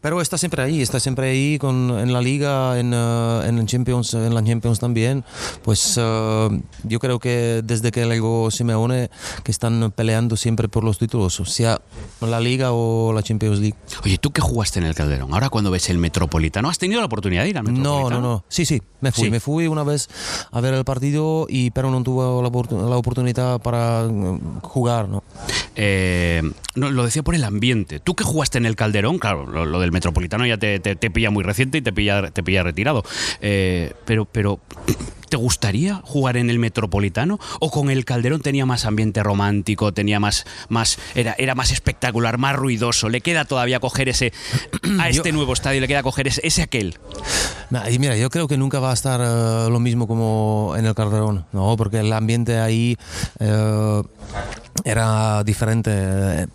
pero 0.00 0.20
está 0.20 0.38
siempre 0.38 0.62
ahí, 0.62 0.82
está 0.82 1.00
siempre 1.00 1.30
ahí 1.30 1.58
con, 1.58 1.98
en 1.98 2.12
la 2.12 2.20
liga, 2.20 2.78
en, 2.78 2.92
ah, 2.94 3.15
eh, 3.16 3.48
en, 3.48 3.58
el 3.58 3.66
Champions, 3.66 4.14
en 4.14 4.34
la 4.34 4.44
Champions 4.44 4.78
también, 4.78 5.24
pues 5.62 5.96
eh, 6.00 6.60
yo 6.84 6.98
creo 6.98 7.18
que 7.18 7.62
desde 7.64 7.90
que 7.90 8.04
llegó 8.06 8.50
Simeone, 8.50 9.10
que 9.42 9.50
están 9.52 9.92
peleando 9.94 10.36
siempre 10.36 10.68
por 10.68 10.84
los 10.84 10.98
títulos, 10.98 11.40
sea 11.46 11.80
la 12.20 12.40
Liga 12.40 12.72
o 12.72 13.12
la 13.12 13.22
Champions 13.22 13.60
League. 13.60 13.76
Oye, 14.04 14.18
¿tú 14.18 14.30
qué 14.32 14.40
jugaste 14.40 14.78
en 14.78 14.84
el 14.86 14.94
Calderón? 14.94 15.32
Ahora 15.32 15.48
cuando 15.48 15.70
ves 15.70 15.88
el 15.90 15.98
Metropolitano, 15.98 16.68
¿has 16.68 16.78
tenido 16.78 17.00
la 17.00 17.06
oportunidad 17.06 17.42
de 17.44 17.48
ir 17.50 17.58
al 17.58 17.64
No, 17.64 17.72
Metropolitano? 17.72 18.20
no, 18.20 18.28
no. 18.34 18.44
Sí, 18.48 18.64
sí, 18.64 18.82
me 19.00 19.12
fui. 19.12 19.24
Sí. 19.24 19.30
Me 19.30 19.40
fui 19.40 19.66
una 19.66 19.82
vez 19.84 20.08
a 20.52 20.60
ver 20.60 20.74
el 20.74 20.84
partido, 20.84 21.46
y, 21.48 21.70
pero 21.70 21.90
no 21.90 22.02
tuve 22.02 22.24
la, 22.42 22.88
la 22.88 22.96
oportunidad 22.96 23.60
para 23.60 24.04
eh, 24.04 24.38
jugar, 24.62 25.08
¿no? 25.08 25.22
Eh, 25.74 26.42
no, 26.74 26.90
lo 26.90 27.04
decía 27.04 27.22
por 27.22 27.34
el 27.34 27.44
ambiente. 27.44 28.00
Tú 28.00 28.14
que 28.14 28.24
jugaste 28.24 28.58
en 28.58 28.66
el 28.66 28.76
Calderón, 28.76 29.18
claro, 29.18 29.46
lo, 29.46 29.66
lo 29.66 29.80
del 29.80 29.92
Metropolitano 29.92 30.46
ya 30.46 30.56
te, 30.58 30.78
te- 30.78 30.96
te 30.96 31.10
pilla 31.10 31.30
muy 31.30 31.42
reciente 31.44 31.78
y 31.78 31.82
te 31.82 31.92
pilla, 31.92 32.30
te 32.30 32.42
pilla 32.42 32.62
retirado. 32.62 32.95
Eh, 33.40 33.92
pero, 34.04 34.24
pero, 34.24 34.60
¿te 35.28 35.36
gustaría 35.36 36.00
jugar 36.04 36.36
en 36.36 36.50
el 36.50 36.58
Metropolitano? 36.58 37.38
¿O 37.60 37.70
con 37.70 37.90
el 37.90 38.04
Calderón 38.04 38.40
tenía 38.40 38.66
más 38.66 38.84
ambiente 38.84 39.22
romántico, 39.22 39.92
tenía 39.92 40.20
más, 40.20 40.44
más 40.68 40.98
era, 41.14 41.34
era 41.38 41.54
más 41.54 41.72
espectacular, 41.72 42.38
más 42.38 42.56
ruidoso? 42.56 43.08
¿Le 43.08 43.20
queda 43.20 43.44
todavía 43.44 43.80
coger 43.80 44.08
ese 44.08 44.32
a 44.98 45.08
este 45.08 45.32
nuevo 45.32 45.52
estadio? 45.52 45.80
¿Le 45.80 45.88
queda 45.88 46.02
coger 46.02 46.28
ese, 46.28 46.40
ese 46.44 46.62
aquel? 46.62 46.98
Nah, 47.70 47.88
Y 47.90 47.98
mira, 47.98 48.16
yo 48.16 48.30
creo 48.30 48.46
que 48.46 48.56
nunca 48.56 48.78
va 48.78 48.90
a 48.90 48.94
estar 48.94 49.20
eh, 49.20 49.70
lo 49.70 49.80
mismo 49.80 50.06
como 50.06 50.74
en 50.76 50.86
el 50.86 50.94
Calderón, 50.94 51.46
¿no? 51.52 51.76
Porque 51.76 51.98
el 51.98 52.12
ambiente 52.12 52.58
ahí 52.58 52.96
eh, 53.40 54.02
era 54.86 55.42
diferente, 55.42 55.90
eh, 55.92 56.46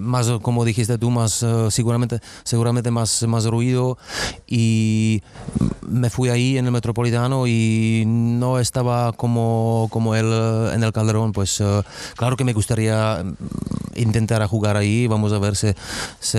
más 0.00 0.30
como 0.40 0.64
dijiste 0.64 0.96
tú, 0.96 1.10
más 1.10 1.42
eh, 1.42 1.66
seguramente, 1.70 2.18
seguramente 2.44 2.90
más, 2.90 3.22
más 3.24 3.44
ruido. 3.44 3.98
Y 4.46 5.22
me 5.82 6.08
fui 6.08 6.30
ahí 6.30 6.56
en 6.56 6.64
el 6.64 6.72
Metropolitano 6.72 7.46
y 7.46 8.04
no 8.06 8.58
estaba 8.58 9.12
como, 9.12 9.88
como 9.90 10.14
él 10.14 10.30
eh, 10.32 10.70
en 10.74 10.82
el 10.82 10.92
Calderón, 10.94 11.32
pues 11.32 11.62
claro 12.16 12.36
que 12.36 12.44
me 12.44 12.54
gustaría 12.54 13.22
mm, 13.22 13.34
intentar 13.96 14.42
jugar 14.46 14.78
ahí, 14.78 15.06
vamos 15.06 15.34
a 15.34 15.38
ver 15.38 15.54
si, 15.54 15.74
si 16.20 16.38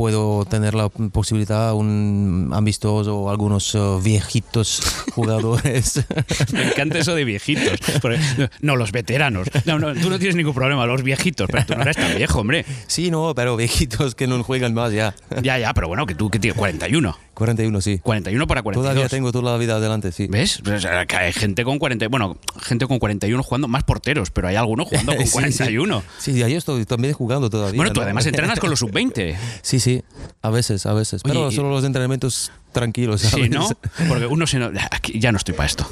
puedo 0.00 0.44
tener 0.44 0.74
la 0.74 0.90
posibilidad 0.90 1.72
un 1.72 2.50
amistoso 2.52 3.16
o 3.16 3.30
algunos 3.30 3.74
eh, 3.74 3.78
viejitos 4.02 4.82
jugadores. 5.14 6.04
Me 6.52 6.64
encanta 6.68 6.98
eso 6.98 7.14
de 7.14 7.24
viejitos. 7.24 7.78
Porque- 8.02 8.18
no, 8.60 8.76
los 8.76 8.92
veteranos. 8.92 9.48
No, 9.64 9.78
no, 9.78 9.94
tú 9.94 10.10
no 10.10 10.18
tienes 10.18 10.36
ningún 10.36 10.52
problema, 10.52 10.84
los 10.84 11.02
viejitos. 11.02 11.48
Pero 11.50 11.64
tú 11.64 11.74
no 11.76 11.80
eres 11.80 11.96
tan 11.96 12.14
viejo, 12.14 12.40
hombre. 12.40 12.66
sí, 12.86 13.10
no, 13.10 13.34
pero 13.34 13.56
viejitos 13.56 14.14
que 14.14 14.26
no 14.26 14.44
juegan 14.44 14.74
más 14.74 14.92
ya. 14.92 15.14
Ya, 15.42 15.58
ya, 15.58 15.72
pero 15.72 15.88
bueno, 15.88 16.04
que 16.04 16.14
tú 16.14 16.28
que 16.28 16.38
tienes 16.38 16.58
41. 16.58 17.16
41, 17.36 17.80
sí. 17.82 17.98
41 18.02 18.46
para 18.46 18.62
42. 18.62 18.90
Todavía 18.94 19.08
tengo 19.10 19.30
toda 19.30 19.52
la 19.52 19.58
vida 19.58 19.76
adelante, 19.76 20.10
sí. 20.10 20.26
¿Ves? 20.26 20.60
O 20.66 20.80
sea, 20.80 21.04
que 21.04 21.16
hay 21.16 21.32
gente 21.34 21.64
con 21.64 21.78
40, 21.78 22.08
bueno, 22.08 22.38
gente 22.62 22.86
con 22.86 22.98
41 22.98 23.42
jugando 23.42 23.68
más 23.68 23.84
porteros, 23.84 24.30
pero 24.30 24.48
hay 24.48 24.56
algunos 24.56 24.88
jugando 24.88 25.12
con 25.16 25.20
Sí, 25.20 25.26
sí. 25.28 25.32
41. 25.32 26.02
Sí, 26.18 26.32
ya 26.32 26.48
yo 26.48 26.56
estoy 26.56 26.86
también 26.86 27.12
jugando 27.12 27.50
todavía. 27.50 27.76
Bueno, 27.76 27.92
tú 27.92 28.00
¿no? 28.00 28.04
además 28.04 28.24
entrenas 28.26 28.58
con 28.58 28.70
los 28.70 28.78
sub-20. 28.80 29.36
Sí, 29.62 29.80
sí, 29.80 30.02
a 30.42 30.48
veces, 30.50 30.86
a 30.86 30.94
veces. 30.94 31.20
Oye, 31.24 31.34
pero 31.34 31.50
y- 31.50 31.54
solo 31.54 31.70
los 31.70 31.84
entrenamientos 31.84 32.50
tranquilos, 32.72 33.20
¿sabes? 33.22 33.46
Sí, 33.46 33.50
¿no? 33.50 33.68
Porque 34.08 34.26
uno 34.26 34.46
se 34.46 34.58
no, 34.58 34.70
ya 35.14 35.30
no 35.32 35.38
estoy 35.38 35.54
para 35.54 35.66
esto. 35.66 35.86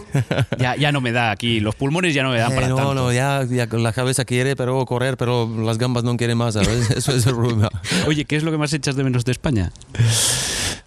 Ya, 0.58 0.76
ya 0.76 0.92
no 0.92 1.00
me 1.00 1.12
da 1.12 1.30
aquí, 1.30 1.60
los 1.60 1.74
pulmones 1.74 2.14
ya 2.14 2.22
no 2.22 2.30
me 2.30 2.38
dan 2.38 2.52
Eh, 2.52 2.54
para 2.54 2.68
no, 2.68 2.76
tanto. 2.76 2.94
no, 2.94 3.12
ya, 3.12 3.44
ya 3.44 3.66
la 3.66 3.92
cabeza 3.92 4.24
quiere 4.24 4.56
pero 4.56 4.84
correr, 4.86 5.16
pero 5.18 5.46
las 5.62 5.76
gambas 5.78 6.04
no 6.04 6.16
quieren 6.16 6.38
más, 6.38 6.54
¿sabes? 6.54 6.90
Eso 6.90 7.12
es 7.12 7.26
el 7.26 7.34
problema. 7.34 7.70
Oye, 8.06 8.24
¿qué 8.24 8.36
es 8.36 8.42
lo 8.42 8.50
que 8.50 8.58
más 8.58 8.72
echas 8.72 8.96
de 8.96 9.04
menos 9.04 9.24
de 9.24 9.32
España? 9.32 9.72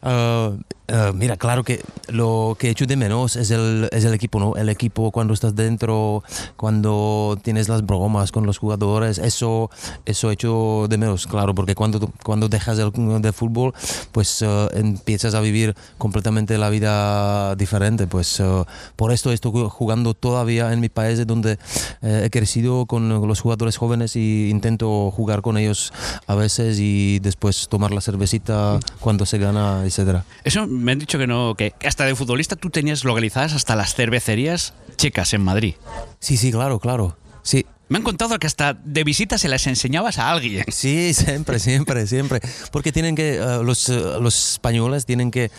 Ah, 0.01 0.57
ah, 0.89 1.11
mira, 1.13 1.37
claro 1.37 1.63
que 1.63 1.81
lo 2.07 2.55
que 2.59 2.69
echo 2.69 2.85
de 2.85 2.95
menos 2.95 3.35
es 3.35 3.51
el, 3.51 3.89
es 3.91 4.03
el 4.05 4.13
equipo, 4.13 4.39
¿no? 4.39 4.55
El 4.55 4.69
equipo 4.69 5.11
cuando 5.11 5.33
estás 5.33 5.55
dentro, 5.55 6.23
cuando 6.55 7.37
tienes 7.41 7.69
las 7.69 7.85
bromas 7.85 8.31
con 8.31 8.45
los 8.45 8.57
jugadores, 8.57 9.17
eso, 9.17 9.69
eso 10.05 10.31
echo 10.31 10.87
de 10.89 10.97
menos, 10.97 11.27
claro, 11.27 11.53
porque 11.53 11.75
cuando, 11.75 12.11
cuando 12.23 12.49
dejas 12.49 12.79
el 12.79 12.91
de 13.21 13.33
fútbol, 13.33 13.73
pues 14.11 14.41
ah, 14.43 14.69
empiezas 14.73 15.33
a 15.33 15.41
vivir 15.41 15.75
completamente 15.97 16.57
la 16.57 16.69
vida 16.69 17.55
diferente, 17.55 18.07
pues 18.07 18.39
ah, 18.39 18.65
por 18.95 19.11
esto 19.11 19.31
estoy 19.31 19.51
jugando 19.69 20.13
todavía 20.13 20.73
en 20.73 20.79
mi 20.79 20.89
país 20.89 21.25
donde 21.25 21.57
eh, 22.01 22.23
he 22.25 22.29
crecido 22.29 22.85
con 22.85 23.27
los 23.27 23.41
jugadores 23.41 23.77
jóvenes 23.77 24.15
y 24.15 24.49
intento 24.49 25.11
jugar 25.11 25.41
con 25.41 25.57
ellos 25.57 25.93
a 26.27 26.35
veces 26.35 26.79
y 26.79 27.19
después 27.19 27.67
tomar 27.69 27.91
la 27.91 28.01
cervecita 28.01 28.79
cuando 28.99 29.25
se 29.25 29.37
gana, 29.37 29.83
etcétera. 29.85 30.25
Eso 30.43 30.67
me 30.77 30.91
han 30.91 30.99
dicho 30.99 31.17
que 31.17 31.27
no, 31.27 31.55
que 31.55 31.73
hasta 31.85 32.05
de 32.05 32.15
futbolista 32.15 32.55
tú 32.55 32.69
tenías 32.69 33.03
localizadas 33.03 33.53
hasta 33.53 33.75
las 33.75 33.95
cervecerías 33.95 34.73
checas 34.95 35.33
en 35.33 35.41
Madrid. 35.41 35.75
Sí, 36.19 36.37
sí, 36.37 36.51
claro, 36.51 36.79
claro. 36.79 37.17
Sí, 37.43 37.65
Me 37.89 37.97
han 37.97 38.03
contado 38.03 38.37
que 38.37 38.47
hasta 38.47 38.73
de 38.73 39.03
visita 39.03 39.37
se 39.37 39.47
las 39.47 39.65
enseñabas 39.67 40.19
a 40.19 40.29
alguien. 40.31 40.65
sí, 40.71 41.13
siempre, 41.13 41.59
siempre, 41.59 42.05
siempre. 42.07 42.41
Porque 42.71 42.91
tienen 42.91 43.15
que, 43.15 43.35
eh, 43.35 43.59
los, 43.63 43.87
eh, 43.89 43.99
los 44.21 44.51
españoles 44.53 45.05
tienen 45.05 45.31
que 45.31 45.51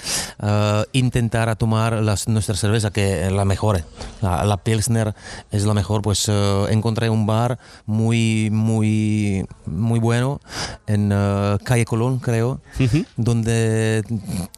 eh, 0.43 0.85
intentar 0.93 1.49
a 1.49 1.57
tomar 1.57 1.95
las, 2.03 2.29
nuestra 2.29 2.55
cerveza, 2.57 2.91
que 2.91 3.27
es 3.27 3.33
la 3.33 3.45
mejor. 3.45 3.83
La, 4.21 4.45
la 4.45 4.57
Pilsner 4.59 5.15
es 5.51 5.65
la 5.65 5.75
mejor. 5.75 6.03
Pues 6.03 6.29
encontré 6.69 7.09
un 7.11 7.27
bar 7.27 7.59
muy, 7.87 8.51
muy, 8.53 9.47
muy 9.67 9.99
bueno 9.99 10.41
en 10.87 11.09
Calle 11.65 11.85
Colón, 11.85 12.19
creo, 12.19 12.61
donde, 13.17 14.05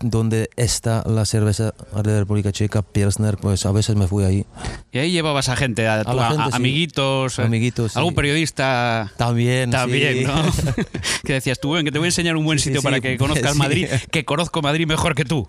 donde 0.00 0.50
está 0.56 1.02
la 1.06 1.24
cerveza 1.24 1.74
de 2.02 2.10
la 2.12 2.18
República 2.20 2.52
Checa, 2.52 2.82
Pilsner. 2.82 3.36
Pues 3.36 3.64
a 3.66 3.72
veces 3.72 3.96
me 3.96 4.06
fui 4.06 4.24
ahí. 4.24 4.46
Y 4.92 4.98
ahí 4.98 5.12
llevabas 5.12 5.48
a 5.48 5.56
gente, 5.56 5.86
a, 5.86 5.94
A 5.96 6.00
a- 6.00 6.28
gente, 6.28 6.42
a- 6.42 6.46
sí. 6.46 6.50
amiguitos, 6.54 7.38
Amiguitos, 7.60 7.92
sí. 7.92 7.98
algún 7.98 8.14
periodista 8.14 9.12
También, 9.18 9.70
también, 9.70 10.20
sí. 10.20 10.24
¿no? 10.24 10.42
que 11.24 11.34
decías 11.34 11.60
tú, 11.60 11.72
ven, 11.72 11.84
que 11.84 11.92
te 11.92 11.98
voy 11.98 12.06
a 12.06 12.08
enseñar 12.08 12.34
un 12.36 12.44
buen 12.46 12.58
sitio 12.58 12.80
sí, 12.80 12.84
para 12.84 13.00
que 13.00 13.18
conozcas. 13.18 13.54
Madrid, 13.60 13.86
que 14.10 14.24
conozco 14.24 14.62
Madrid 14.62 14.86
mejor 14.86 15.14
que 15.14 15.26
tú. 15.26 15.46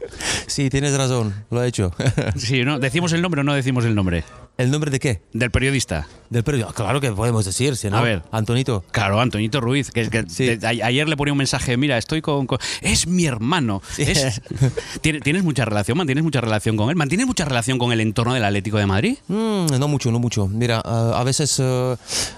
Sí, 0.48 0.70
tienes 0.70 0.98
razón, 0.98 1.34
lo 1.50 1.64
he 1.64 1.68
hecho. 1.68 1.94
Sí, 2.36 2.66
¿no? 2.66 2.80
¿Decimos 2.80 3.14
el 3.14 3.22
nombre 3.22 3.42
o 3.42 3.44
no 3.46 3.54
decimos 3.54 3.86
el 3.86 3.96
nombre? 3.96 4.26
¿El 4.58 4.72
nombre 4.72 4.92
de 4.92 5.00
qué? 5.00 5.22
Del 5.32 5.52
periodista. 5.52 6.08
Del 6.32 6.44
periódico. 6.46 6.72
Claro 6.74 7.02
que 7.02 7.12
podemos 7.12 7.44
decir, 7.44 7.76
si 7.76 7.90
no. 7.90 7.98
A 7.98 8.02
ver. 8.02 8.24
Antonito. 8.32 8.86
Claro, 8.92 9.20
Antonito 9.20 9.60
Ruiz. 9.60 9.92
Que, 9.92 10.10
que 10.10 10.24
Sí. 10.30 10.58
ayer 10.66 11.10
le 11.10 11.18
ponía 11.18 11.34
un 11.34 11.38
mensaje, 11.38 11.76
mira, 11.76 11.98
estoy 11.98 12.22
con... 12.22 12.48
con- 12.48 12.58
es 12.82 13.06
mi 13.06 13.26
hermano. 13.26 13.82
Sí. 13.94 14.04
Es- 14.04 14.42
¿Tiene- 15.02 15.20
¿Tienes 15.20 15.44
mucha 15.44 15.66
relación? 15.66 15.98
¿Mantienes 15.98 16.24
mucha 16.24 16.40
relación 16.40 16.78
con 16.78 16.90
él? 16.90 16.96
¿Mantienes 16.96 17.28
mucha 17.28 17.44
relación 17.44 17.78
con 17.78 17.92
el 17.92 18.00
entorno 18.00 18.34
del 18.34 18.46
Atlético 18.46 18.78
de 18.78 18.86
Madrid? 18.86 19.18
Mm, 19.28 19.78
no 19.78 19.88
mucho, 19.90 20.10
no 20.10 20.20
mucho. 20.20 20.48
Mira, 20.48 20.80
a 20.80 21.22
veces 21.26 21.60
eh, 21.60 21.96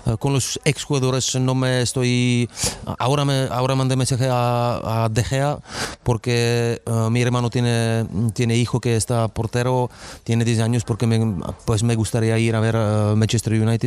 eh, 0.08 0.16
con 0.18 0.34
los 0.34 0.60
exjugadores 0.66 1.36
no 1.36 1.54
me 1.54 1.84
estoy... 1.84 2.50
Ahora, 2.98 3.26
me, 3.26 3.48
ahora 3.52 3.76
mandé 3.76 3.96
mensaje 3.96 4.28
a, 4.28 5.04
a 5.06 5.10
De 5.10 5.24
Gea 5.24 5.60
porque 6.02 6.82
eh, 6.84 7.08
mi 7.12 7.22
hermano 7.22 7.52
tiene, 7.52 8.06
tiene 8.34 8.58
hijo 8.58 8.80
que 8.82 8.96
está 8.96 9.28
portero, 9.28 9.92
tiene 10.24 10.46
10 10.46 10.60
años 10.62 10.84
porque 10.84 11.06
me, 11.06 11.36
pues 11.66 11.84
me 11.84 11.94
gustaría 11.96 12.40
ir 12.40 12.56
a 12.56 12.60
ver 12.60 12.76
Manchester 13.16 13.54
United. 13.54 13.83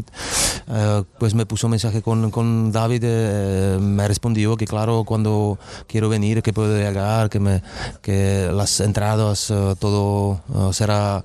Eh, 0.68 1.02
pues 1.18 1.34
me 1.34 1.46
puso 1.46 1.68
mensaje 1.68 2.02
con, 2.02 2.30
con 2.30 2.72
David, 2.72 3.02
eh, 3.04 3.78
me 3.80 4.06
respondió 4.08 4.56
que 4.56 4.66
claro, 4.66 5.04
cuando 5.04 5.58
quiero 5.86 6.08
venir, 6.08 6.42
que 6.42 6.52
puedo 6.52 6.76
llegar, 6.76 7.30
que, 7.30 7.40
me, 7.40 7.62
que 8.02 8.50
las 8.52 8.80
entradas, 8.80 9.50
eh, 9.50 9.74
todo 9.78 10.40
eh, 10.54 10.72
será, 10.72 11.24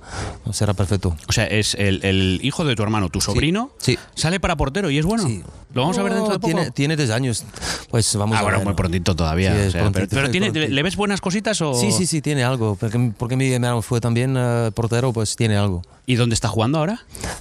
será 0.52 0.74
perfecto. 0.74 1.16
O 1.28 1.32
sea, 1.32 1.46
es 1.46 1.74
el, 1.74 2.04
el 2.04 2.40
hijo 2.42 2.64
de 2.64 2.76
tu 2.76 2.82
hermano, 2.82 3.08
tu 3.08 3.20
sobrino. 3.20 3.70
Sí. 3.78 3.98
Sale 4.14 4.40
para 4.40 4.56
portero 4.56 4.90
y 4.90 4.98
es 4.98 5.04
bueno. 5.04 5.26
Sí. 5.26 5.42
Lo 5.74 5.82
vamos 5.82 5.98
a 5.98 6.02
ver 6.02 6.14
dentro 6.14 6.32
de 6.32 6.38
poco. 6.38 6.54
Tiene, 6.54 6.70
tiene 6.70 6.96
10 6.96 7.10
años. 7.10 7.44
Pues 7.90 8.14
vamos 8.16 8.36
ah, 8.36 8.40
a 8.40 8.42
bueno, 8.42 8.58
ver. 8.58 8.66
muy 8.66 8.74
prontito 8.74 9.14
todavía. 9.16 9.54
Sí, 9.54 9.68
o 9.68 9.70
sea, 9.70 9.80
prontito, 9.82 10.06
pero 10.10 10.30
tiene, 10.30 10.50
prontito. 10.50 10.74
¿le 10.74 10.82
ves 10.82 10.96
buenas 10.96 11.20
cositas 11.20 11.60
o...? 11.60 11.74
Sí, 11.74 11.92
sí, 11.92 12.06
sí, 12.06 12.20
tiene 12.20 12.44
algo. 12.44 12.76
Porque, 12.76 13.12
porque 13.16 13.36
mi 13.36 13.50
hermano 13.52 13.82
fue 13.82 14.00
también 14.00 14.34
eh, 14.36 14.70
portero, 14.74 15.12
pues 15.12 15.36
tiene 15.36 15.56
algo. 15.56 15.82
¿Y 16.04 16.16
dónde 16.16 16.34
está 16.34 16.48
jugando 16.48 16.78
ahora? 16.78 17.00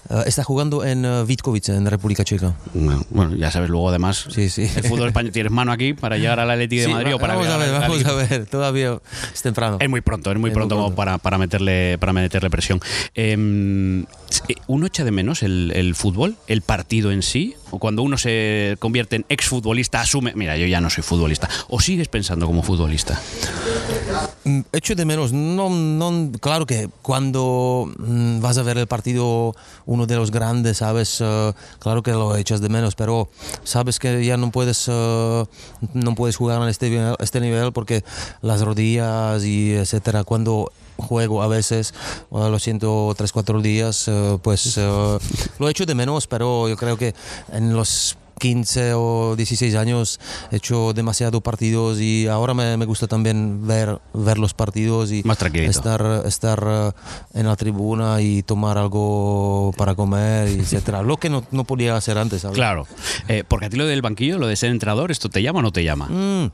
Eh, 0.10 0.24
está 0.28 0.44
jugando 0.44 0.86
en 0.86 1.04
eh, 1.04 1.24
Vitkovice, 1.26 1.76
en 1.76 1.86
República 1.88 2.24
Checa. 2.24 2.54
Bueno, 3.10 3.36
ya 3.36 3.50
sabes, 3.50 3.70
luego 3.70 3.90
además... 3.90 4.28
Sí, 4.30 4.50
sí. 4.50 4.70
El 4.76 4.84
fútbol 4.84 5.08
español, 5.08 5.32
¿tienes 5.32 5.52
mano 5.52 5.72
aquí 5.72 5.94
para 5.94 6.18
llegar 6.18 6.40
al 6.40 6.52
Atlético 6.52 6.82
de 6.82 6.88
Sí, 6.88 6.94
Madrid 6.94 7.16
o 7.16 7.20
para 7.20 7.36
vamos 7.36 7.50
a 7.50 7.58
ver, 7.58 7.72
vamos 7.72 8.06
a 8.06 8.14
ver. 8.14 8.46
Todavía 8.46 9.00
es 9.34 9.42
temprano. 9.42 9.78
Es 9.80 9.90
muy 9.90 10.02
pronto, 10.02 10.32
es 10.32 10.38
muy 10.38 10.50
Es 10.50 10.54
muy 10.54 10.60
pronto, 10.60 10.76
como 10.76 10.88
pronto. 10.90 10.96
para, 10.96 11.18
para 11.18 11.38
meterle 11.40 11.98
para 11.98 12.14
meterle 12.14 12.50
presión. 12.52 12.80
Em, 13.16 14.06
¿Uno 14.68 14.86
echa 14.86 15.04
de 15.04 15.12
menos 15.12 15.42
el, 15.42 15.72
el 15.76 15.96
fútbol, 15.96 16.36
el 16.48 16.62
partido 16.62 17.12
en 17.12 17.24
sí? 17.24 17.56
¿O 17.72 17.80
cuando 17.80 18.04
uno 18.04 18.18
se 18.22 18.76
convierte 18.80 19.16
en 19.18 19.26
exfutbolista, 19.30 20.02
asume, 20.02 20.34
mira, 20.36 20.58
yo 20.58 20.68
ya 20.68 20.80
no 20.80 20.90
soy 20.90 21.04
futbolista? 21.04 21.50
¿O 21.70 21.80
sigues 21.80 22.08
pensando 22.08 22.46
como 22.46 22.64
futbolista? 22.64 23.20
Mm, 24.44 24.62
Echo 24.74 24.96
de 24.96 25.06
menos, 25.06 25.34
no, 25.34 25.70
no, 25.70 26.32
claro 26.40 26.66
que 26.66 26.90
cuando 27.04 27.92
mm, 27.98 28.42
vas 28.42 28.58
a 28.58 28.64
ver 28.64 28.78
el 28.78 28.88
partido, 28.88 29.56
uno 29.86 30.08
de 30.08 30.16
los 30.16 30.32
grandes, 30.32 30.78
sabes, 30.78 31.22
Eh, 31.22 31.54
claro 31.80 32.02
que 32.02 32.12
lo 32.12 32.36
echas 32.36 32.62
de 32.62 32.70
menos, 32.70 32.96
pero 32.96 33.30
sabes 33.64 34.00
que 34.00 34.26
ya 34.26 34.38
no 34.38 34.50
puedes, 34.52 34.88
eh, 34.88 35.46
no 35.94 36.16
puedes 36.16 36.36
jugar 36.36 36.62
en 36.62 36.70
este, 36.70 37.14
este 37.20 37.40
nivel 37.40 37.72
porque 37.72 38.04
las 38.42 38.62
rodillas 38.62 39.44
y 39.44 39.74
etcétera, 39.74 40.24
cuando 40.24 40.72
juego 40.98 41.44
a 41.44 41.48
veces, 41.48 41.94
eh, 42.32 42.50
lo 42.50 42.58
siento, 42.58 43.14
tres, 43.16 43.32
cuatro 43.32 43.62
días, 43.62 44.10
pues 44.42 44.78
lo 44.78 45.70
echo 45.70 45.86
de 45.86 45.96
menos, 45.96 46.26
pero 46.28 46.68
yo 46.68 46.78
creo 46.78 46.98
que 46.98 47.14
en 47.52 47.74
los 47.74 48.18
15 48.42 48.94
o 48.96 49.36
16 49.36 49.76
años 49.76 50.20
he 50.52 50.56
hecho 50.56 50.94
demasiados 50.94 51.44
partidos 51.44 52.00
y 52.02 52.26
ahora 52.26 52.56
me, 52.56 52.76
me 52.76 52.86
gusta 52.86 53.08
también 53.08 53.68
ver, 53.68 54.00
ver 54.16 54.40
los 54.40 54.56
partidos 54.56 55.12
y 55.12 55.22
Más 55.24 55.38
estar, 55.44 56.24
estar 56.26 56.64
eh, 56.68 56.92
en 57.36 57.46
la 57.46 57.56
tribuna 57.56 58.20
y 58.20 58.42
tomar 58.42 58.80
algo 58.80 59.74
para 59.78 59.94
comer, 59.94 60.48
etcétera. 60.48 61.04
Lo 61.12 61.18
que 61.18 61.30
no, 61.30 61.44
no 61.52 61.66
podía 61.66 61.96
hacer 61.96 62.18
antes. 62.18 62.42
¿sabes? 62.42 62.56
Claro. 62.56 62.88
Eh, 63.28 63.44
porque 63.48 63.68
a 63.68 63.70
ti 63.70 63.78
lo 63.78 63.86
del 63.86 64.02
banquillo, 64.02 64.40
lo 64.40 64.48
de 64.48 64.56
ser 64.56 64.72
entrenador, 64.72 65.12
¿esto 65.12 65.30
te 65.30 65.44
llama 65.44 65.60
o 65.60 65.62
no 65.62 65.72
te 65.72 65.84
llama? 65.84 66.08
Mm. 66.08 66.52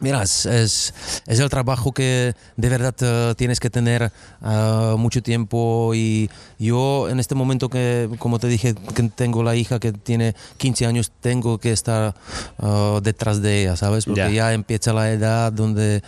Mira, 0.00 0.22
es, 0.22 0.46
es, 0.46 0.94
es 1.26 1.40
el 1.40 1.48
trabajo 1.48 1.92
que 1.92 2.34
de 2.56 2.68
verdad 2.68 2.94
eh, 3.00 3.34
tienes 3.36 3.58
que 3.58 3.68
tener 3.68 4.12
eh, 4.44 4.94
mucho 4.96 5.22
tiempo 5.22 5.92
y 5.94 6.30
yo 6.58 7.08
en 7.08 7.18
este 7.18 7.34
momento 7.34 7.68
que, 7.68 8.08
como 8.18 8.38
te 8.38 8.46
dije, 8.46 8.74
que 8.94 9.02
tengo 9.08 9.42
la 9.42 9.56
hija 9.56 9.80
que 9.80 9.92
tiene 9.92 10.34
15 10.58 10.86
años, 10.86 11.10
tengo 11.20 11.58
que 11.58 11.72
estar 11.72 12.14
eh, 12.62 12.98
detrás 13.02 13.42
de 13.42 13.62
ella, 13.62 13.76
¿sabes? 13.76 14.04
Porque 14.04 14.20
Ya. 14.20 14.30
ya. 14.30 14.52
empieza 14.52 14.92
la 14.92 15.10
edad 15.10 15.52
donde 15.52 16.02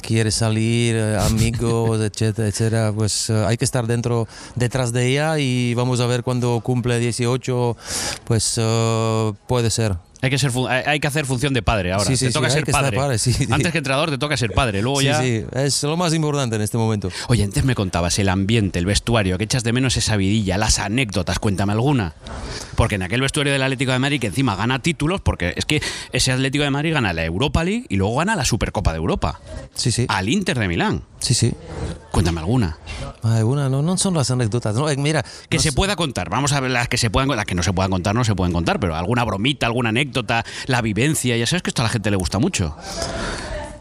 quiere 0.00 0.30
salir, 0.30 0.96
amigos, 1.20 2.00
etcétera, 2.02 2.48
etcétera. 2.48 2.92
Pues 2.94 3.28
hay 3.30 3.56
que 3.58 3.64
estar 3.64 3.86
dentro, 3.86 4.26
detrás 4.54 4.92
de 4.92 5.06
ella 5.06 5.38
y 5.38 5.74
vamos 5.74 6.00
a 6.00 6.06
ver 6.06 6.22
cuando 6.22 6.60
cumple 6.60 6.98
18, 6.98 7.76
pues 8.24 8.58
puede 9.46 9.70
ser. 9.70 9.96
Hay 10.24 10.30
que, 10.30 10.38
ser 10.38 10.50
hay 10.86 11.00
que 11.00 11.06
hacer 11.06 11.26
función 11.26 11.52
de 11.54 11.62
padre 11.62 11.92
ahora. 11.92 12.04
Sí, 12.06 12.16
sí, 12.16 12.24
te 12.26 12.30
sí, 12.30 12.34
toca 12.34 12.46
hay 12.46 12.52
ser 12.52 12.64
padre. 12.66 12.96
padre, 12.96 13.18
sí, 13.18 13.32
sí. 13.32 13.46
Antes 13.50 13.72
que 13.72 13.78
entrenador 13.78 14.10
te 14.10 14.18
toca 14.18 14.36
ser 14.36 14.52
padre. 14.52 14.80
Luego 14.82 15.00
Sí, 15.00 15.06
ya. 15.06 15.20
sí, 15.20 15.44
es 15.52 15.82
lo 15.82 15.96
más 15.96 16.14
importante 16.14 16.56
en 16.56 16.62
este 16.62 16.78
momento. 16.78 17.10
Oye, 17.28 17.44
antes 17.44 17.64
me 17.64 17.74
contabas 17.74 18.18
el 18.18 18.28
ambiente, 18.28 18.78
el 18.78 18.86
vestuario, 18.86 19.36
que 19.38 19.44
echas 19.44 19.64
de 19.64 19.72
menos 19.72 19.96
esa 19.96 20.16
vidilla, 20.16 20.56
las 20.58 20.78
anécdotas, 20.78 21.38
cuéntame 21.38 21.72
alguna. 21.72 22.14
Porque 22.76 22.96
en 22.96 23.02
aquel 23.02 23.20
vestuario 23.20 23.52
del 23.52 23.62
Atlético 23.62 23.92
de 23.92 23.98
Madrid, 23.98 24.20
que 24.20 24.26
encima 24.28 24.56
gana 24.56 24.80
títulos, 24.80 25.20
porque 25.20 25.52
es 25.56 25.64
que 25.64 25.80
ese 26.12 26.32
Atlético 26.32 26.64
de 26.64 26.70
Madrid 26.70 26.92
gana 26.94 27.12
la 27.12 27.24
Europa 27.24 27.62
League 27.62 27.84
y 27.88 27.96
luego 27.96 28.16
gana 28.16 28.34
la 28.34 28.44
Supercopa 28.44 28.92
de 28.92 28.98
Europa. 28.98 29.40
Sí, 29.74 29.92
sí, 29.92 30.06
Al 30.08 30.28
Inter 30.28 30.58
de 30.58 30.68
Milán. 30.68 31.02
sí, 31.20 31.34
sí. 31.34 31.52
Cuéntame 32.10 32.38
alguna. 32.38 32.78
Ay, 33.24 33.42
una, 33.42 33.68
no, 33.68 33.82
no 33.82 33.98
son 33.98 34.14
las 34.14 34.30
anécdotas. 34.30 34.76
No, 34.76 34.88
eh, 34.88 34.96
mira, 34.96 35.24
Que 35.48 35.56
no 35.56 35.62
se 35.64 35.72
pueda 35.72 35.96
contar. 35.96 36.30
Vamos 36.30 36.52
a 36.52 36.60
ver 36.60 36.70
las 36.70 36.86
que 36.88 36.96
se 36.96 37.10
puedan 37.10 37.28
las 37.28 37.44
que 37.44 37.56
no 37.56 37.62
se 37.64 37.72
puedan 37.72 37.90
contar, 37.90 38.14
no 38.14 38.22
se 38.22 38.36
pueden 38.36 38.52
contar, 38.52 38.78
pero 38.78 38.94
alguna 38.94 39.24
bromita, 39.24 39.66
alguna 39.66 39.88
anécdota, 39.88 40.13
la 40.66 40.82
vivencia, 40.82 41.36
ya 41.36 41.46
sabes 41.46 41.62
que 41.62 41.70
esto 41.70 41.82
a 41.82 41.84
la 41.84 41.88
gente 41.88 42.10
le 42.10 42.16
gusta 42.16 42.38
mucho. 42.38 42.76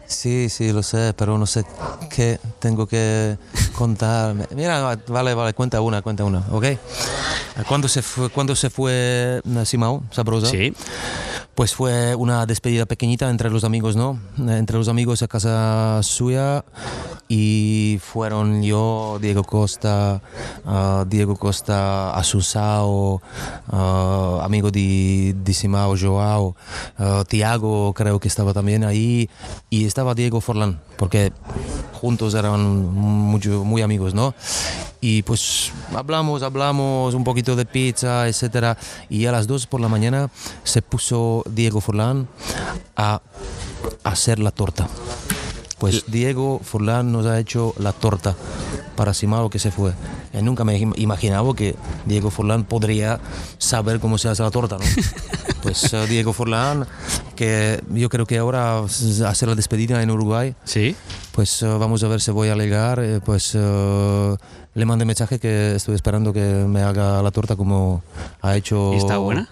Sí, 0.08 0.48
sí, 0.50 0.72
lo 0.72 0.84
sé, 0.84 1.14
pero 1.18 1.38
no 1.38 1.46
sé 1.46 1.66
qué 2.14 2.40
tengo 2.60 2.86
que 2.86 3.38
contar. 3.76 4.36
Mira, 4.56 4.96
vale, 5.08 5.34
vale, 5.34 5.54
cuenta 5.54 5.82
una, 5.82 6.02
cuenta 6.02 6.24
una, 6.24 6.44
¿ok? 6.52 6.66
Cuando 7.68 7.88
se 7.88 8.02
fue, 8.02 8.30
cuando 8.30 8.56
se 8.56 8.70
fue 8.70 9.42
eh, 9.44 9.66
Simao, 9.66 10.04
Sabrosa, 10.12 10.48
Sí. 10.48 10.74
Pues 11.56 11.76
fue 11.76 12.16
una 12.16 12.46
despedida 12.46 12.86
pequeñita 12.86 13.30
entre 13.30 13.50
los 13.50 13.64
amigos, 13.64 13.96
¿no? 13.96 14.20
Entre 14.38 14.78
los 14.78 14.88
amigos 14.88 15.22
a 15.22 15.28
casa 15.28 16.02
suya 16.02 16.66
y 17.28 18.00
fueron 18.02 18.64
yo, 18.64 19.20
Diego 19.22 19.44
Costa, 19.44 20.22
ah, 20.66 21.06
Diego 21.08 21.36
Costa, 21.36 22.16
Asusao, 22.16 23.22
ah, 23.72 24.42
amigo 24.44 24.72
de, 24.72 25.36
de 25.38 25.54
Simao, 25.54 25.96
Joao, 26.00 26.56
ah, 26.98 27.24
Tiago 27.28 27.94
creo 27.94 28.20
que 28.20 28.28
estaba 28.28 28.54
también 28.54 28.84
ahí 28.84 29.30
y 29.70 29.86
estaba 29.86 30.16
Diego 30.16 30.42
Forlán, 30.42 30.80
porque 30.98 31.32
juntos 31.94 32.34
eran 32.34 32.94
mucho, 32.94 33.64
muy 33.64 33.82
amigos, 33.82 34.14
¿no? 34.14 34.34
Y 35.06 35.22
pues 35.24 35.74
hablamos, 35.94 36.44
hablamos 36.44 37.14
un 37.14 37.26
poquito 37.26 37.58
de 37.58 37.66
pizza, 37.66 38.26
etcétera. 38.26 38.78
Y 39.10 39.26
a 39.26 39.34
las 39.34 39.48
2 39.48 39.68
por 39.68 39.82
la 39.82 39.90
mañana 39.90 40.30
se 40.64 40.82
puso 40.82 41.43
Diego 41.50 41.82
Forlán 41.82 42.28
a 42.96 43.22
hacer 44.04 44.40
la 44.40 44.52
torta. 44.52 44.88
Pues 45.80 46.06
Diego 46.08 46.62
Forlán 46.64 47.12
nos 47.12 47.26
ha 47.26 47.40
hecho 47.40 47.74
la 47.78 47.92
torta 47.92 48.36
para 48.96 49.14
Simao 49.14 49.50
que 49.50 49.60
se 49.60 49.70
fue. 49.72 49.94
Y 50.34 50.42
nunca 50.42 50.64
me 50.64 50.80
im- 50.80 50.94
imaginaba 50.98 51.54
que 51.56 51.76
Diego 52.06 52.30
Forlán 52.32 52.64
podría 52.64 53.20
saber 53.58 54.00
cómo 54.00 54.18
se 54.18 54.30
hace 54.30 54.44
la 54.44 54.52
torta, 54.52 54.78
¿no? 54.78 54.86
Pues 55.64 55.94
eh, 55.94 56.06
Diego 56.10 56.34
Forlán, 56.34 56.86
que 57.38 57.82
yo 57.90 58.10
creo 58.10 58.26
que 58.26 58.38
ahora 58.38 58.80
hace 58.82 59.46
la 59.46 59.56
despedida 59.56 60.02
en 60.04 60.12
Uruguay, 60.12 60.56
Sí. 60.66 60.94
pues 61.32 61.62
eh, 61.62 61.66
vamos 61.68 62.04
a 62.04 62.10
ver 62.10 62.20
si 62.20 62.32
voy 62.32 62.50
a 62.50 62.56
llegar. 62.56 63.00
eh, 63.02 63.22
pues 63.24 63.52
eh, 63.56 64.36
le 64.76 64.86
mandé 64.86 65.06
mensaje 65.06 65.40
que 65.40 65.76
estoy 65.76 65.96
esperando 65.96 66.34
que 66.34 66.40
me 66.42 66.82
haga 66.82 67.22
la 67.22 67.32
torta 67.32 67.56
como 67.56 68.04
ha 68.42 68.56
hecho. 68.56 68.94
¿Y 68.94 68.98
está 68.98 69.18
buena? 69.18 69.48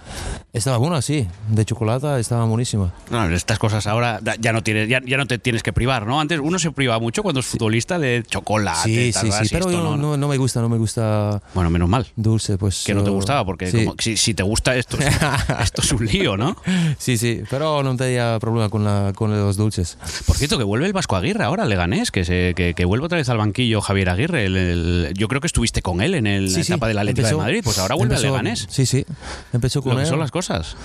Estaba 0.53 0.77
buena, 0.77 1.01
sí. 1.01 1.27
De 1.49 1.63
chocolate 1.63 2.19
estaba 2.19 2.43
buenísima. 2.45 2.91
No, 3.09 3.25
estas 3.29 3.57
cosas 3.59 3.87
ahora 3.87 4.19
ya 4.39 4.51
no 4.51 4.63
tienes, 4.63 4.89
ya, 4.89 4.99
ya 5.05 5.17
no 5.17 5.25
te 5.25 5.37
tienes 5.39 5.63
que 5.63 5.71
privar, 5.73 6.05
¿no? 6.05 6.19
Antes 6.19 6.39
uno 6.43 6.59
se 6.59 6.71
priva 6.71 6.99
mucho 6.99 7.23
cuando 7.23 7.39
es 7.39 7.45
futbolista 7.45 7.99
de 7.99 8.23
chocolate. 8.27 8.79
Sí, 8.83 9.11
tal, 9.13 9.31
sí, 9.31 9.45
sí. 9.47 9.49
Pero 9.53 9.69
esto 9.69 9.81
no, 9.83 9.95
no, 9.95 10.17
no 10.17 10.27
me 10.27 10.37
gusta, 10.37 10.59
no 10.61 10.67
me 10.69 10.77
gusta 10.77 11.41
Bueno, 11.53 11.69
menos 11.69 11.87
mal. 11.87 12.05
dulce, 12.15 12.57
pues. 12.57 12.83
Que 12.85 12.93
no 12.93 13.03
te 13.03 13.11
gustaba, 13.11 13.45
porque 13.45 13.71
sí. 13.71 13.85
como- 13.85 13.95
si, 13.99 14.17
si 14.17 14.33
te 14.33 14.43
gusta 14.43 14.75
esto, 14.75 14.97
es- 14.97 15.07
esto 15.63 15.81
es 15.81 15.91
un 15.93 16.05
lío, 16.05 16.35
¿no? 16.35 16.57
Sí, 16.97 17.17
sí, 17.17 17.43
pero 17.49 17.81
no 17.83 17.95
tenía 17.95 18.37
problema 18.41 18.69
con, 18.69 18.83
la, 18.83 19.13
con 19.15 19.31
los 19.31 19.55
dulces. 19.55 19.97
Por 20.25 20.35
cierto, 20.35 20.57
que 20.57 20.63
vuelve 20.65 20.87
el 20.87 20.93
Vasco 20.93 21.15
Aguirre 21.15 21.43
ahora, 21.45 21.65
Leganés, 21.65 22.11
que, 22.11 22.25
se, 22.25 22.53
que, 22.55 22.73
que 22.73 22.85
vuelve 22.85 23.05
otra 23.05 23.17
vez 23.19 23.29
al 23.29 23.37
banquillo 23.37 23.79
Javier 23.81 24.09
Aguirre. 24.09 24.45
el- 24.45 24.57
el- 24.57 25.10
yo 25.15 25.27
creo 25.27 25.41
que 25.41 25.47
estuviste 25.47 25.81
con 25.81 26.01
él 26.01 26.15
en 26.15 26.27
el- 26.27 26.49
Sí, 26.49 26.57
la 26.57 26.63
sí, 26.63 26.71
etapa 26.73 26.87
del 26.87 26.97
Atlético 26.99 27.27
de 27.27 27.35
Madrid, 27.35 27.61
pues 27.63 27.77
ahora 27.79 27.95
vuelve 27.95 28.15
empezó- 28.15 28.27
al 28.27 28.31
Leganés. 28.43 28.67
Sí, 28.69 28.85
sí, 28.85 29.05
empezó 29.53 29.81
con 29.81 29.91
Lo 29.91 29.97
que 29.97 30.03
él. 30.03 30.09
son 30.09 30.19
las 30.19 30.31
cosas. 30.31 30.75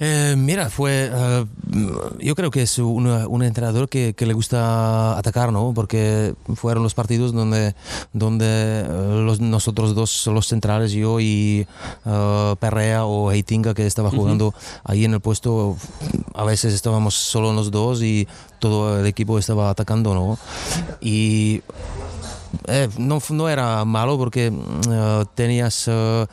Eh, 0.00 0.34
mira, 0.38 0.70
fue. 0.70 1.10
eh, 1.12 1.44
yo 2.20 2.34
creo 2.34 2.50
que 2.50 2.62
es 2.62 2.78
una- 2.78 3.26
un 3.26 3.42
entrenador 3.42 3.88
que, 3.88 4.14
que 4.14 4.26
le 4.26 4.32
gusta 4.32 5.18
atacar, 5.18 5.52
¿no? 5.52 5.72
Porque 5.74 6.34
fueron 6.54 6.82
los 6.82 6.94
partidos 6.94 7.32
donde, 7.32 7.74
donde 8.12 8.46
eh, 8.46 9.22
los, 9.24 9.40
nosotros 9.40 9.94
dos, 9.94 10.26
los 10.28 10.46
centrales, 10.46 10.92
yo 10.92 11.18
y 11.20 11.66
eh, 12.06 12.54
Perrea 12.60 13.04
o 13.06 13.32
Heitinga, 13.32 13.74
que 13.74 13.86
estaba 13.86 14.10
jugando 14.10 14.54
ahí 14.84 15.04
en 15.04 15.14
el 15.14 15.20
puesto, 15.20 15.76
a 16.34 16.44
veces 16.44 16.74
estábamos 16.74 17.14
solo 17.14 17.52
los 17.52 17.70
dos 17.70 18.02
y 18.02 18.28
todo 18.60 19.00
el 19.00 19.06
equipo 19.06 19.38
estaba 19.38 19.70
atacando, 19.70 20.14
¿no? 20.14 20.38
Y 21.00 21.62
eh, 22.66 22.88
no, 22.98 23.20
no 23.30 23.48
era 23.48 23.84
malo 23.84 24.18
porque 24.18 24.52
eh, 24.90 25.24
tenías, 25.34 25.84
eh, 25.88 26.26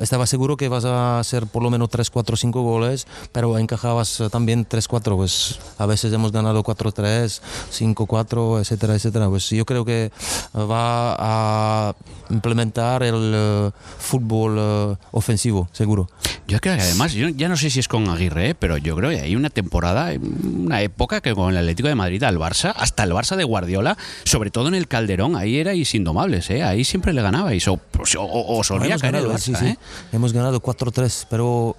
estaba 0.00 0.26
seguro 0.26 0.56
que 0.56 0.68
vas 0.68 0.84
a 0.84 1.18
hacer 1.18 1.46
por 1.46 1.62
lo 1.62 1.70
menos 1.70 1.88
3, 1.88 2.10
4, 2.10 2.36
5 2.36 2.62
goles, 2.62 3.06
pero 3.32 3.58
encajabas 3.58 4.20
eh, 4.20 4.28
también 4.30 4.64
3, 4.64 4.88
4, 4.88 5.16
pues 5.16 5.58
a 5.78 5.86
veces 5.86 6.12
hemos 6.12 6.32
ganado 6.32 6.62
4, 6.62 6.92
3, 6.92 7.42
5, 7.70 8.06
4, 8.06 8.60
etcétera, 8.60 8.94
etcétera. 8.94 9.28
Pues 9.28 9.48
yo 9.50 9.64
creo 9.64 9.84
que 9.84 10.10
va 10.54 11.16
a 11.18 11.94
implementar 12.30 13.02
el 13.02 13.32
eh, 13.34 13.70
fútbol 13.98 14.96
ofensivo, 15.12 15.68
seguro. 15.72 16.08
Yo 16.50 16.58
creo 16.58 16.76
que 16.76 16.82
además, 16.82 17.12
yo 17.12 17.28
ya 17.28 17.48
no 17.48 17.56
sé 17.56 17.70
si 17.70 17.78
es 17.78 17.86
con 17.86 18.08
Aguirre, 18.08 18.50
¿eh? 18.50 18.54
pero 18.56 18.76
yo 18.76 18.96
creo 18.96 19.10
que 19.10 19.20
hay 19.20 19.36
una 19.36 19.50
temporada, 19.50 20.10
una 20.42 20.82
época 20.82 21.20
que 21.20 21.32
con 21.32 21.50
el 21.50 21.56
Atlético 21.56 21.88
de 21.88 21.94
Madrid 21.94 22.22
al 22.24 22.38
Barça, 22.38 22.72
hasta 22.76 23.04
el 23.04 23.12
Barça 23.12 23.36
de 23.36 23.44
Guardiola, 23.44 23.96
sobre 24.24 24.50
todo 24.50 24.66
en 24.66 24.74
el 24.74 24.88
Calderón, 24.88 25.36
ahí 25.50 25.58
erais 25.60 25.94
indomables, 25.94 26.48
¿eh? 26.50 26.62
ahí 26.62 26.84
siempre 26.84 27.12
le 27.12 27.22
ganabais, 27.22 27.66
o, 27.68 27.76
pues, 27.76 28.14
o, 28.14 28.22
o- 28.22 28.58
o 28.58 28.64
solía 28.64 28.88
hemos 28.90 29.02
caer 29.02 29.14
el 29.16 29.22
ganado, 29.22 29.34
Barça, 29.38 29.42
sí, 29.42 29.54
sí. 29.54 29.66
¿eh? 29.66 29.76
Hemos 30.12 30.32
ganado 30.32 30.60
4-3, 30.62 31.26
pero 31.28 31.76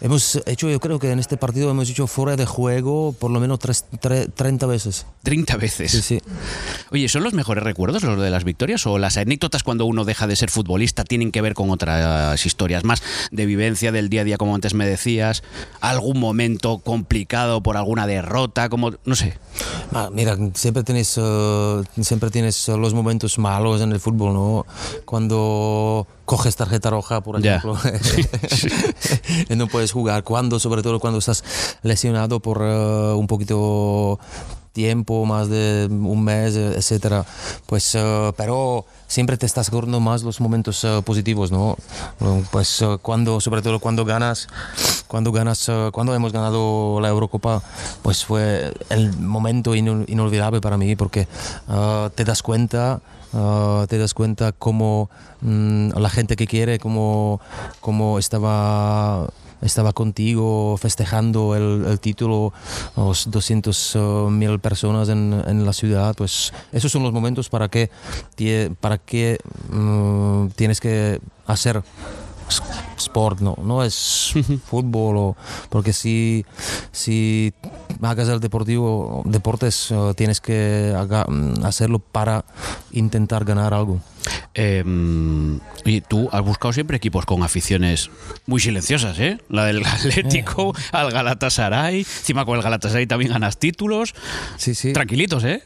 hemos 0.00 0.40
hecho, 0.46 0.68
yo 0.68 0.78
creo 0.80 0.98
que 0.98 1.10
en 1.10 1.18
este 1.18 1.36
partido 1.36 1.70
hemos 1.70 1.88
hecho 1.90 2.06
fuera 2.06 2.36
de 2.36 2.46
juego 2.46 3.14
por 3.18 3.30
lo 3.30 3.40
menos 3.40 3.58
tres- 3.58 3.84
tre- 4.00 4.30
30 4.32 4.66
veces. 4.66 5.06
30 5.22 5.56
veces. 5.56 5.90
Sí, 5.90 6.02
sí. 6.02 6.18
Oye, 6.92 7.08
¿son 7.08 7.22
los 7.24 7.32
mejores 7.32 7.64
recuerdos 7.64 8.02
los 8.02 8.20
de 8.20 8.30
las 8.30 8.44
victorias 8.44 8.86
o 8.86 8.98
las 8.98 9.16
anécdotas 9.16 9.62
cuando 9.62 9.86
uno 9.86 10.04
deja 10.04 10.26
de 10.26 10.36
ser 10.36 10.50
futbolista 10.50 11.04
tienen 11.04 11.32
que 11.32 11.40
ver 11.40 11.54
con 11.54 11.70
otras 11.70 12.44
historias 12.44 12.84
más 12.84 13.02
de 13.30 13.46
vivencia 13.46 13.92
del 13.92 14.08
día 14.08 14.20
a 14.20 14.24
día, 14.24 14.36
como 14.36 14.54
antes 14.54 14.74
me 14.74 14.86
decías? 14.86 15.42
¿Algún 15.80 16.20
momento 16.20 16.78
complicado 16.78 17.62
por 17.62 17.76
alguna 17.76 18.06
derrota? 18.06 18.68
Como, 18.68 18.92
no 19.04 19.16
sé. 19.16 19.38
Ah, 19.92 20.10
mira, 20.12 20.36
siempre 20.54 20.82
tienes, 20.84 21.14
eh, 21.20 21.82
siempre 22.02 22.30
tienes 22.30 22.68
eh, 22.68 22.76
los 22.76 22.92
momentos 22.92 23.05
malos 23.38 23.80
en 23.80 23.92
el 23.92 24.00
fútbol, 24.00 24.34
¿no? 24.34 24.66
Cuando 25.04 26.06
coges 26.24 26.56
tarjeta 26.56 26.90
roja, 26.90 27.20
por 27.20 27.38
ejemplo, 27.38 27.76
y 29.48 29.56
no 29.56 29.66
puedes 29.68 29.92
jugar. 29.92 30.24
Cuando, 30.24 30.58
sobre 30.58 30.82
todo 30.82 31.00
cuando 31.00 31.18
estás 31.18 31.44
lesionado 31.82 32.40
por 32.40 32.60
eh, 32.62 33.12
un 33.14 33.26
poquito 33.26 34.18
tiempo, 34.76 35.24
más 35.24 35.48
de 35.48 35.88
un 35.90 36.22
mes, 36.22 36.54
eh, 36.54 36.74
etcétera. 36.76 37.24
Pues, 37.66 37.94
eh, 37.94 38.32
pero 38.36 38.84
siempre 39.08 39.36
te 39.38 39.46
estás 39.46 39.68
acordando 39.68 40.00
más 40.00 40.22
los 40.22 40.38
momentos 40.40 40.84
eh, 40.84 41.00
positivos, 41.02 41.50
¿no? 41.50 41.76
Pues 42.52 42.82
eh, 42.82 42.98
cuando, 43.00 43.40
sobre 43.40 43.62
todo 43.62 43.80
cuando 43.80 44.04
ganas, 44.04 44.48
cuando 45.08 45.32
ganas, 45.32 45.70
cuando 45.92 46.14
hemos 46.14 46.32
ganado 46.32 47.00
la 47.00 47.08
Eurocopa, 47.08 47.62
pues 48.02 48.24
fue 48.24 48.72
el 48.90 49.16
momento 49.18 49.74
ino- 49.74 50.04
inolvidable 50.06 50.60
para 50.60 50.76
mí 50.76 50.94
porque 50.94 51.26
te 52.14 52.24
das 52.24 52.42
cuenta. 52.42 53.00
eh, 53.34 53.86
te 53.88 53.96
das 53.98 54.12
cuenta 54.14 54.52
cómo 54.52 55.08
mm, 55.40 55.90
la 55.98 56.10
gente 56.10 56.36
que 56.36 56.46
quiere, 56.46 56.78
cómo, 56.78 57.40
cómo 57.80 58.18
estaba 58.18 59.26
estaba 59.62 59.92
contigo 59.92 60.76
festejando 60.78 61.54
el, 61.56 61.84
el 61.86 62.00
título, 62.00 62.52
los 62.96 63.30
200 63.30 63.98
mil 64.30 64.58
personas 64.60 65.08
en, 65.08 65.42
en 65.46 65.64
la 65.64 65.72
ciudad, 65.72 66.14
pues 66.16 66.52
esos 66.72 66.92
son 66.92 67.02
los 67.02 67.12
momentos 67.12 67.48
para 67.48 67.68
que, 67.68 67.90
para 68.80 68.98
que 68.98 69.38
mm, 69.70 70.48
tienes 70.56 70.80
que 70.80 71.20
hacer 71.46 71.82
sport, 72.96 73.40
no, 73.40 73.56
no 73.62 73.82
es 73.82 74.32
fútbol, 74.66 75.16
o- 75.16 75.36
porque 75.68 75.92
si, 75.92 76.44
si 76.92 77.52
hagas 78.02 78.28
el 78.28 78.40
deportivo, 78.40 79.22
deportes, 79.26 79.90
eh, 79.90 80.12
tienes 80.16 80.40
que 80.40 80.94
haga- 80.96 81.26
mm, 81.28 81.64
hacerlo 81.64 81.98
para 81.98 82.44
intentar 82.92 83.44
ganar 83.44 83.74
algo. 83.74 84.00
Eh, 84.54 84.82
y 85.84 86.00
tú 86.00 86.28
has 86.32 86.42
buscado 86.42 86.72
siempre 86.72 86.96
equipos 86.96 87.24
con 87.26 87.42
aficiones 87.42 88.10
muy 88.46 88.60
silenciosas, 88.60 89.18
¿eh? 89.18 89.38
La 89.48 89.64
del 89.66 89.84
Atlético, 89.86 90.74
al 90.92 91.10
Galatasaray. 91.12 91.98
Encima 92.00 92.44
con 92.44 92.56
el 92.56 92.62
Galatasaray 92.62 93.06
también 93.06 93.32
ganas 93.32 93.58
títulos. 93.58 94.14
Sí, 94.56 94.74
sí. 94.74 94.92
Tranquilitos, 94.92 95.44
¿eh? 95.44 95.62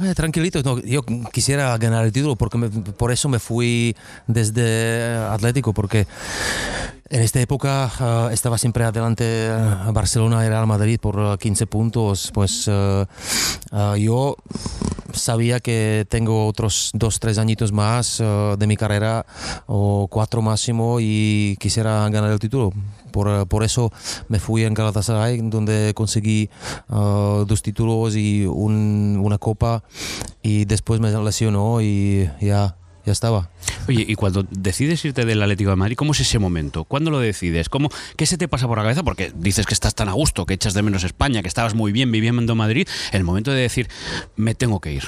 Eh, 0.00 0.14
tranquilitos, 0.14 0.64
no, 0.64 0.78
yo 0.80 1.02
quisiera 1.32 1.76
ganar 1.78 2.04
el 2.04 2.12
título 2.12 2.36
porque 2.36 2.58
me- 2.58 2.68
por 2.70 3.12
eso 3.12 3.28
me 3.28 3.38
fui 3.38 3.96
desde 4.26 5.16
Atlético 5.30 5.72
porque 5.74 6.06
en 7.10 7.22
esta 7.22 7.40
época 7.40 7.90
eh, 8.00 8.28
estaba 8.34 8.58
siempre 8.58 8.84
adelante 8.84 9.24
eh, 9.48 9.58
Barcelona 9.92 10.44
y 10.44 10.48
Real 10.48 10.66
Madrid 10.66 10.98
por 11.00 11.18
eh, 11.18 11.38
15 11.38 11.66
puntos, 11.66 12.30
pues 12.32 12.66
eh, 12.70 13.04
eh, 13.72 13.94
yo 14.00 14.36
sabía 15.12 15.60
que 15.60 16.06
tengo 16.08 16.46
otros 16.46 16.90
dos, 16.94 17.18
tres 17.20 17.38
añitos 17.38 17.72
más 17.72 18.20
eh, 18.20 18.56
de 18.58 18.66
mi 18.66 18.76
carrera 18.76 19.24
o 19.66 20.06
cuatro 20.08 20.42
máximo 20.42 20.98
y 21.00 21.56
quisiera 21.60 22.08
ganar 22.10 22.30
el 22.30 22.38
título. 22.38 22.72
Por, 23.10 23.28
eh, 23.28 23.46
por 23.46 23.64
eso 23.64 23.90
me 24.28 24.38
fui 24.38 24.64
en 24.64 24.74
Galatasaray 24.74 25.40
donde 25.48 25.92
conseguí 25.94 26.50
eh, 26.90 27.44
dos 27.46 27.62
títulos 27.62 28.14
y 28.16 28.44
un- 28.46 29.20
una 29.22 29.38
copa 29.38 29.82
y 30.42 30.64
después 30.66 31.00
me 31.00 31.10
lesionó 31.10 31.80
y 31.80 32.28
ya, 32.40 32.76
ya 33.08 33.12
estaba. 33.12 33.50
Oye, 33.88 34.04
y 34.06 34.14
cuando 34.14 34.46
decides 34.50 35.04
irte 35.04 35.24
del 35.24 35.42
Atlético 35.42 35.70
de 35.70 35.76
Madrid, 35.76 35.96
¿cómo 35.96 36.12
es 36.12 36.20
ese 36.20 36.38
momento? 36.38 36.84
¿Cuándo 36.84 37.10
lo 37.10 37.18
decides? 37.18 37.68
¿Cómo, 37.68 37.88
¿Qué 38.16 38.26
se 38.26 38.36
te 38.36 38.48
pasa 38.48 38.68
por 38.68 38.76
la 38.78 38.84
cabeza? 38.84 39.02
Porque 39.02 39.32
dices 39.34 39.66
que 39.66 39.74
estás 39.74 39.94
tan 39.94 40.08
a 40.08 40.12
gusto, 40.12 40.46
que 40.46 40.54
echas 40.54 40.74
de 40.74 40.82
menos 40.82 41.04
España, 41.04 41.42
que 41.42 41.48
estabas 41.48 41.74
muy 41.74 41.90
bien 41.90 42.12
viviendo 42.12 42.52
en 42.52 42.58
Madrid. 42.58 42.88
El 43.12 43.24
momento 43.24 43.50
de 43.50 43.62
decir, 43.62 43.88
me 44.36 44.54
tengo 44.54 44.80
que 44.80 44.92
ir. 44.92 45.04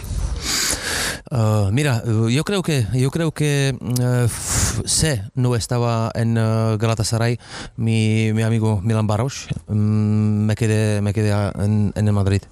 Uh, 1.30 1.70
mira, 1.70 2.02
uh, 2.06 2.28
yo 2.28 2.42
creo 2.42 2.62
que 2.62 2.86
yo 2.92 3.10
creo 3.10 3.32
que 3.32 3.76
uh, 3.80 4.28
sé 4.84 5.22
no 5.34 5.54
estaba 5.54 6.10
en 6.14 6.36
uh, 6.36 6.76
Galatasaray 6.76 7.38
mi, 7.76 8.32
mi 8.32 8.42
amigo 8.42 8.80
Milan 8.82 9.06
Baros 9.06 9.46
mm, 9.68 10.46
me 10.46 10.56
quedé 10.56 11.00
me 11.02 11.12
quedé 11.12 11.30
en, 11.30 11.92
en 11.94 12.06
el 12.08 12.12
Madrid 12.12 12.42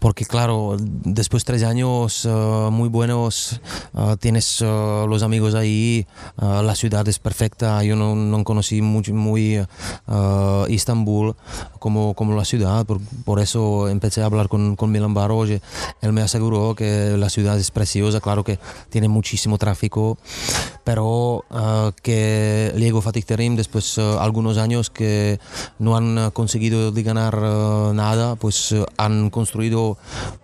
porque 0.00 0.24
claro 0.24 0.76
después 0.78 1.44
de 1.44 1.46
tres 1.46 1.62
años 1.62 2.24
uh, 2.24 2.70
muy 2.72 2.88
buenos 2.88 3.60
uh, 3.92 4.16
tienes 4.16 4.60
uh, 4.62 5.06
los 5.06 5.22
amigos 5.22 5.54
ahí 5.54 6.06
la 6.38 6.74
ciudad 6.74 7.06
es 7.06 7.18
perfecta 7.18 7.84
yo 7.84 7.96
no, 7.96 8.14
no 8.16 8.42
conocí 8.44 8.82
muy 8.82 9.58
uh, 9.60 10.66
Istambul 10.68 11.36
como, 11.78 12.14
como 12.14 12.34
la 12.34 12.44
ciudad 12.44 12.86
por, 12.86 13.00
por 13.24 13.40
eso 13.40 13.88
empecé 13.88 14.22
a 14.22 14.26
hablar 14.26 14.48
con, 14.48 14.74
con 14.76 14.90
Milan 14.90 15.14
Baros 15.14 15.50
y 15.50 15.60
él 16.00 16.12
me 16.12 16.22
aseguró 16.22 16.74
que 16.74 17.16
la 17.16 17.28
ciudad 17.28 17.58
es 17.58 17.70
preciosa, 17.70 18.20
claro 18.20 18.44
que 18.44 18.58
tiene 18.88 19.08
muchísimo 19.08 19.58
tráfico, 19.58 20.18
pero 20.84 21.44
que 22.02 22.72
Diego 22.76 23.02
Fatih 23.02 23.22
Terim, 23.22 23.56
después 23.56 23.96
de 23.96 24.18
algunos 24.18 24.58
años 24.58 24.90
que 24.90 25.38
no 25.78 25.96
han 25.96 26.30
conseguido 26.30 26.92
de 26.92 27.02
ganar 27.02 27.40
nada, 27.94 28.36
pues 28.36 28.74
han 28.96 29.30
construido 29.30 29.89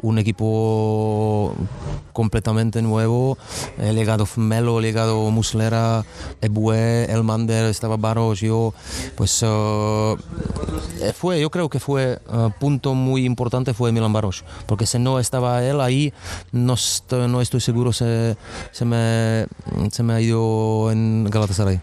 un 0.02 0.18
equipo 0.18 1.54
completamente 2.12 2.80
nuevo, 2.82 3.36
he 3.78 3.92
llegado 3.92 4.26
Melo, 4.36 4.78
he 4.80 4.82
llegado 4.82 5.30
Muslera, 5.30 6.04
Ebue, 6.40 7.04
Elmander, 7.10 7.66
estaba 7.66 7.96
Baros, 7.96 8.40
yo, 8.40 8.72
pues 9.16 9.42
eh, 9.42 10.16
fue, 11.14 11.40
yo 11.40 11.50
creo 11.50 11.68
que 11.68 11.78
fue 11.80 12.18
uh, 12.28 12.50
punto 12.58 12.94
muy 12.94 13.24
importante 13.26 13.74
fue 13.74 13.92
Milan 13.92 14.12
Baros, 14.12 14.44
porque 14.66 14.86
si 14.86 14.98
no 14.98 15.18
estaba 15.18 15.62
él 15.64 15.80
ahí, 15.80 16.12
no, 16.52 16.74
est- 16.74 17.12
no 17.12 17.40
estoy 17.40 17.60
seguro 17.60 17.92
se, 17.92 18.36
se, 18.72 18.84
me, 18.84 19.46
se 19.90 20.02
me 20.02 20.14
ha 20.14 20.20
ido 20.20 20.90
en 20.90 21.24
Galatasaray. 21.30 21.80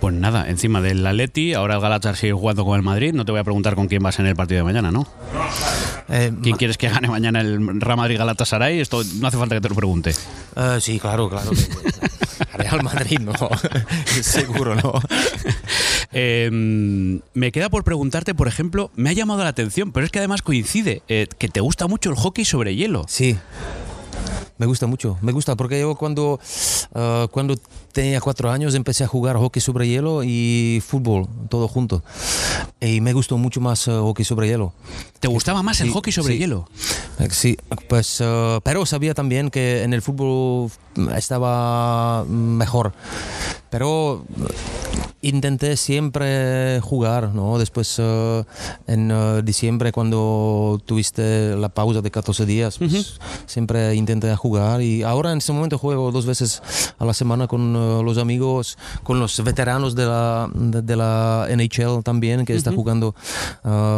Pues 0.00 0.14
nada, 0.14 0.48
encima 0.48 0.80
del 0.80 1.04
Atleti, 1.06 1.54
ahora 1.54 1.74
el 1.76 1.80
Galatasaray 1.80 2.20
sigue 2.20 2.32
jugando 2.32 2.64
con 2.64 2.76
el 2.76 2.82
Madrid. 2.82 3.12
No 3.14 3.24
te 3.24 3.32
voy 3.32 3.40
a 3.40 3.44
preguntar 3.44 3.74
con 3.74 3.88
quién 3.88 4.02
vas 4.02 4.18
en 4.18 4.26
el 4.26 4.36
partido 4.36 4.58
de 4.58 4.64
mañana, 4.64 4.90
¿no? 4.90 5.06
Eh, 6.08 6.32
¿Quién 6.42 6.56
quieres 6.56 6.76
que 6.76 6.88
gane 6.88 7.08
mañana 7.08 7.40
el 7.40 7.80
Real 7.80 7.96
Madrid 7.96 8.18
Galatasaray? 8.18 8.80
Esto 8.80 9.02
no 9.20 9.26
hace 9.28 9.38
falta 9.38 9.54
que 9.54 9.60
te 9.60 9.68
lo 9.68 9.74
pregunte. 9.74 10.14
eh, 10.56 10.78
sí, 10.80 10.98
claro, 10.98 11.28
claro. 11.30 11.50
Real 12.54 12.82
Madrid, 12.82 13.20
no, 13.20 13.32
seguro 14.22 14.74
no. 14.74 14.92
Eh, 16.16 16.48
me 17.34 17.50
queda 17.50 17.68
por 17.70 17.82
preguntarte, 17.82 18.36
por 18.36 18.46
ejemplo, 18.46 18.92
me 18.94 19.10
ha 19.10 19.12
llamado 19.14 19.42
la 19.42 19.48
atención, 19.48 19.90
pero 19.90 20.06
es 20.06 20.12
que 20.12 20.20
además 20.20 20.42
coincide 20.42 21.02
eh, 21.08 21.26
que 21.38 21.48
te 21.48 21.58
gusta 21.58 21.88
mucho 21.88 22.08
el 22.08 22.14
hockey 22.14 22.44
sobre 22.44 22.76
hielo. 22.76 23.04
Sí. 23.08 23.36
Me 24.56 24.66
gusta 24.66 24.86
mucho, 24.86 25.18
me 25.20 25.32
gusta 25.32 25.56
porque 25.56 25.80
yo 25.80 25.96
cuando, 25.96 26.38
ah, 26.94 27.26
cuando 27.30 27.56
tenía 27.92 28.20
cuatro 28.20 28.50
años 28.52 28.74
empecé 28.76 29.02
a 29.02 29.08
jugar 29.08 29.36
hockey 29.36 29.60
sobre 29.60 29.88
hielo 29.88 30.22
y 30.24 30.80
fútbol, 30.86 31.26
todo 31.48 31.66
junto. 31.66 32.02
Y 32.80 33.00
me 33.00 33.12
gustó 33.12 33.36
mucho 33.36 33.60
más 33.60 33.88
ah, 33.88 34.00
hockey 34.00 34.24
sobre 34.24 34.46
hielo. 34.48 34.72
¿Te 35.18 35.26
gustaba 35.28 35.62
más 35.62 35.80
el 35.80 35.88
Sí, 35.88 35.92
hockey 35.92 36.12
sobre 36.12 36.34
sí. 36.34 36.38
hielo? 36.38 36.68
Eh, 37.18 37.28
Sí, 37.30 37.56
pues, 37.88 38.18
eh, 38.20 38.60
pero 38.62 38.86
sabía 38.86 39.12
también 39.14 39.50
que 39.50 39.82
en 39.82 39.92
el 39.92 40.02
fútbol 40.02 40.70
estaba 41.16 42.24
mejor. 42.28 42.92
Pero 43.74 44.24
eh, 44.38 44.54
intenté 45.22 45.76
siempre 45.76 46.78
jugar, 46.80 47.34
¿no? 47.34 47.58
Después, 47.58 47.96
eh, 47.98 48.44
en 48.86 49.10
eh, 49.10 49.42
diciembre, 49.42 49.90
cuando 49.90 50.80
tuviste 50.86 51.56
la 51.56 51.70
pausa 51.70 52.00
de 52.00 52.08
14 52.08 52.46
días, 52.46 52.78
pues, 52.78 53.18
siempre 53.46 53.96
intenté 53.96 54.32
jugar. 54.36 54.80
Y 54.80 55.02
ahora 55.02 55.32
en 55.32 55.38
este 55.38 55.52
momento 55.52 55.76
juego 55.76 56.12
dos 56.12 56.24
veces 56.24 56.62
a 57.00 57.04
la 57.04 57.14
semana 57.14 57.48
con 57.48 57.72
los 58.04 58.16
amigos, 58.18 58.78
con 59.02 59.18
los 59.18 59.42
veteranos 59.42 59.96
de 59.96 60.06
la, 60.06 60.48
de, 60.54 60.80
de 60.80 60.94
la 60.94 61.48
NHL 61.50 62.04
también, 62.04 62.44
que 62.44 62.54
está 62.54 62.70
jugando 62.70 63.12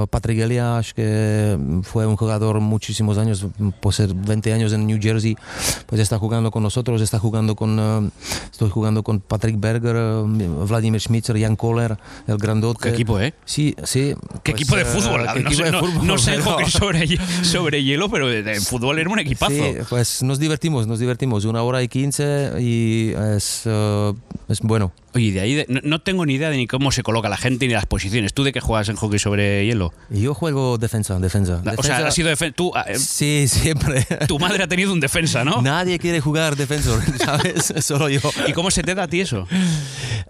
Patrick 0.08 0.38
Elias, 0.38 0.94
que 0.94 1.58
fue 1.82 2.06
un 2.06 2.16
jugador 2.16 2.60
muchísimos 2.60 3.18
años, 3.18 3.44
pues 3.80 4.00
20 4.14 4.54
años 4.54 4.72
en 4.72 4.86
New 4.86 4.98
Jersey, 5.02 5.36
pues 5.84 6.00
está 6.00 6.18
jugando 6.18 6.50
con 6.50 6.62
nosotros, 6.62 7.02
está 7.02 7.18
jugando 7.18 7.56
con, 7.56 8.10
estoy 8.50 8.70
jugando 8.70 9.02
con 9.02 9.20
Patrick 9.20 9.65
Berger, 9.66 9.96
eh, 9.96 10.48
Vladimir 10.68 11.00
Schmitzer, 11.00 11.38
Jan 11.40 11.56
Kohler, 11.56 11.96
el 12.26 12.36
grandote. 12.38 12.80
Qué 12.82 12.88
equipo, 12.90 13.18
¿eh? 13.20 13.34
Sí, 13.44 13.74
sí. 13.84 14.14
¿Qué 14.42 14.52
pues, 14.52 14.62
equipo 14.62 14.76
de 14.76 14.82
eh, 14.82 14.84
fútbol? 14.84 15.26
qué 15.34 15.40
no, 15.42 15.48
equipo 15.48 15.54
sé, 15.54 15.64
de 15.64 15.70
no- 15.72 15.80
fútbol, 15.80 16.06
no 16.06 16.18
sé 16.18 16.30
el 16.34 16.40
pero- 16.40 16.50
hockey 16.52 16.70
sobre, 16.70 17.18
sobre 17.44 17.82
hielo, 17.84 18.08
pero 18.08 18.28
de 18.28 18.60
fútbol 18.60 18.98
era 18.98 19.10
un 19.10 19.18
equipazo. 19.18 19.52
Sí, 19.52 19.72
pues 19.88 20.22
nos 20.22 20.38
divertimos, 20.38 20.86
nos 20.86 20.98
divertimos. 20.98 21.44
Una 21.44 21.62
hora 21.62 21.82
y 21.82 21.88
quince 21.88 22.52
y 22.60 23.12
es, 23.34 23.62
eh, 23.64 24.12
es 24.48 24.60
bueno. 24.60 24.92
Oye, 25.16 25.32
de 25.32 25.40
ahí 25.40 25.54
de- 25.54 25.64
no, 25.70 25.80
no 25.82 25.98
tengo 26.02 26.26
ni 26.26 26.34
idea 26.34 26.50
de 26.50 26.58
ni 26.58 26.66
cómo 26.66 26.92
se 26.92 27.02
coloca 27.02 27.30
la 27.30 27.38
gente 27.38 27.66
ni 27.66 27.72
las 27.72 27.86
posiciones. 27.86 28.34
¿Tú 28.34 28.44
de 28.44 28.52
qué 28.52 28.60
juegas 28.60 28.90
en 28.90 28.96
hockey 28.96 29.18
sobre 29.18 29.64
hielo? 29.64 29.94
Yo 30.10 30.34
juego 30.34 30.76
defensa, 30.76 31.18
defensa. 31.18 31.54
O 31.60 31.62
sea, 31.62 31.72
Defensa- 31.72 32.06
has 32.08 32.14
sido 32.14 32.52
tú, 32.54 32.70
ah, 32.74 32.84
eh, 32.86 32.98
Sí, 32.98 33.46
siempre. 33.48 34.04
tu 34.28 34.38
madre 34.38 34.62
ha 34.62 34.68
tenido 34.68 34.92
un 34.92 35.00
defensa, 35.00 35.42
¿no? 35.42 35.62
Nadie 35.62 35.98
quiere 35.98 36.20
jugar 36.20 36.54
defensor, 36.54 37.00
¿sabes? 37.24 37.72
Solo 37.84 38.10
yo. 38.10 38.20
¿Y 38.46 38.52
cómo 38.52 38.70
se 38.70 38.82
te 38.82 38.94
da 38.94 39.04
a 39.04 39.08
ti 39.08 39.22
eso? 39.22 39.48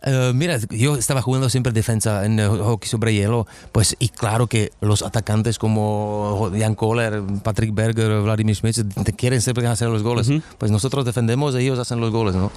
Eh, 0.05 0.31
mira, 0.35 0.59
yo 0.71 0.95
estaba 0.97 1.21
jugando 1.21 1.49
siempre 1.51 1.73
defensa 1.73 2.25
en 2.25 2.39
eh, 2.39 2.47
hockey 2.47 2.89
sobre 2.89 3.13
hielo, 3.13 3.49
pues 3.73 3.97
y 3.99 4.11
claro 4.11 4.47
que 4.47 4.71
los 4.81 5.03
atacantes 5.03 5.59
como 5.59 6.53
Jan 6.57 6.77
Kohler, 6.77 7.23
Patrick 7.43 7.75
Berger, 7.75 8.21
Vladimir 8.21 8.55
Smith 8.55 8.77
te 9.05 9.13
quieren 9.15 9.41
siempre 9.43 9.67
hacer 9.67 9.89
los 9.89 10.05
goles. 10.05 10.31
Pues 10.59 10.71
nosotros 10.71 11.05
defendemos 11.05 11.55
y 11.55 11.59
ellos 11.59 11.79
hacen 11.81 11.99
los 11.99 12.13
goles, 12.13 12.37
¿no? 12.37 12.53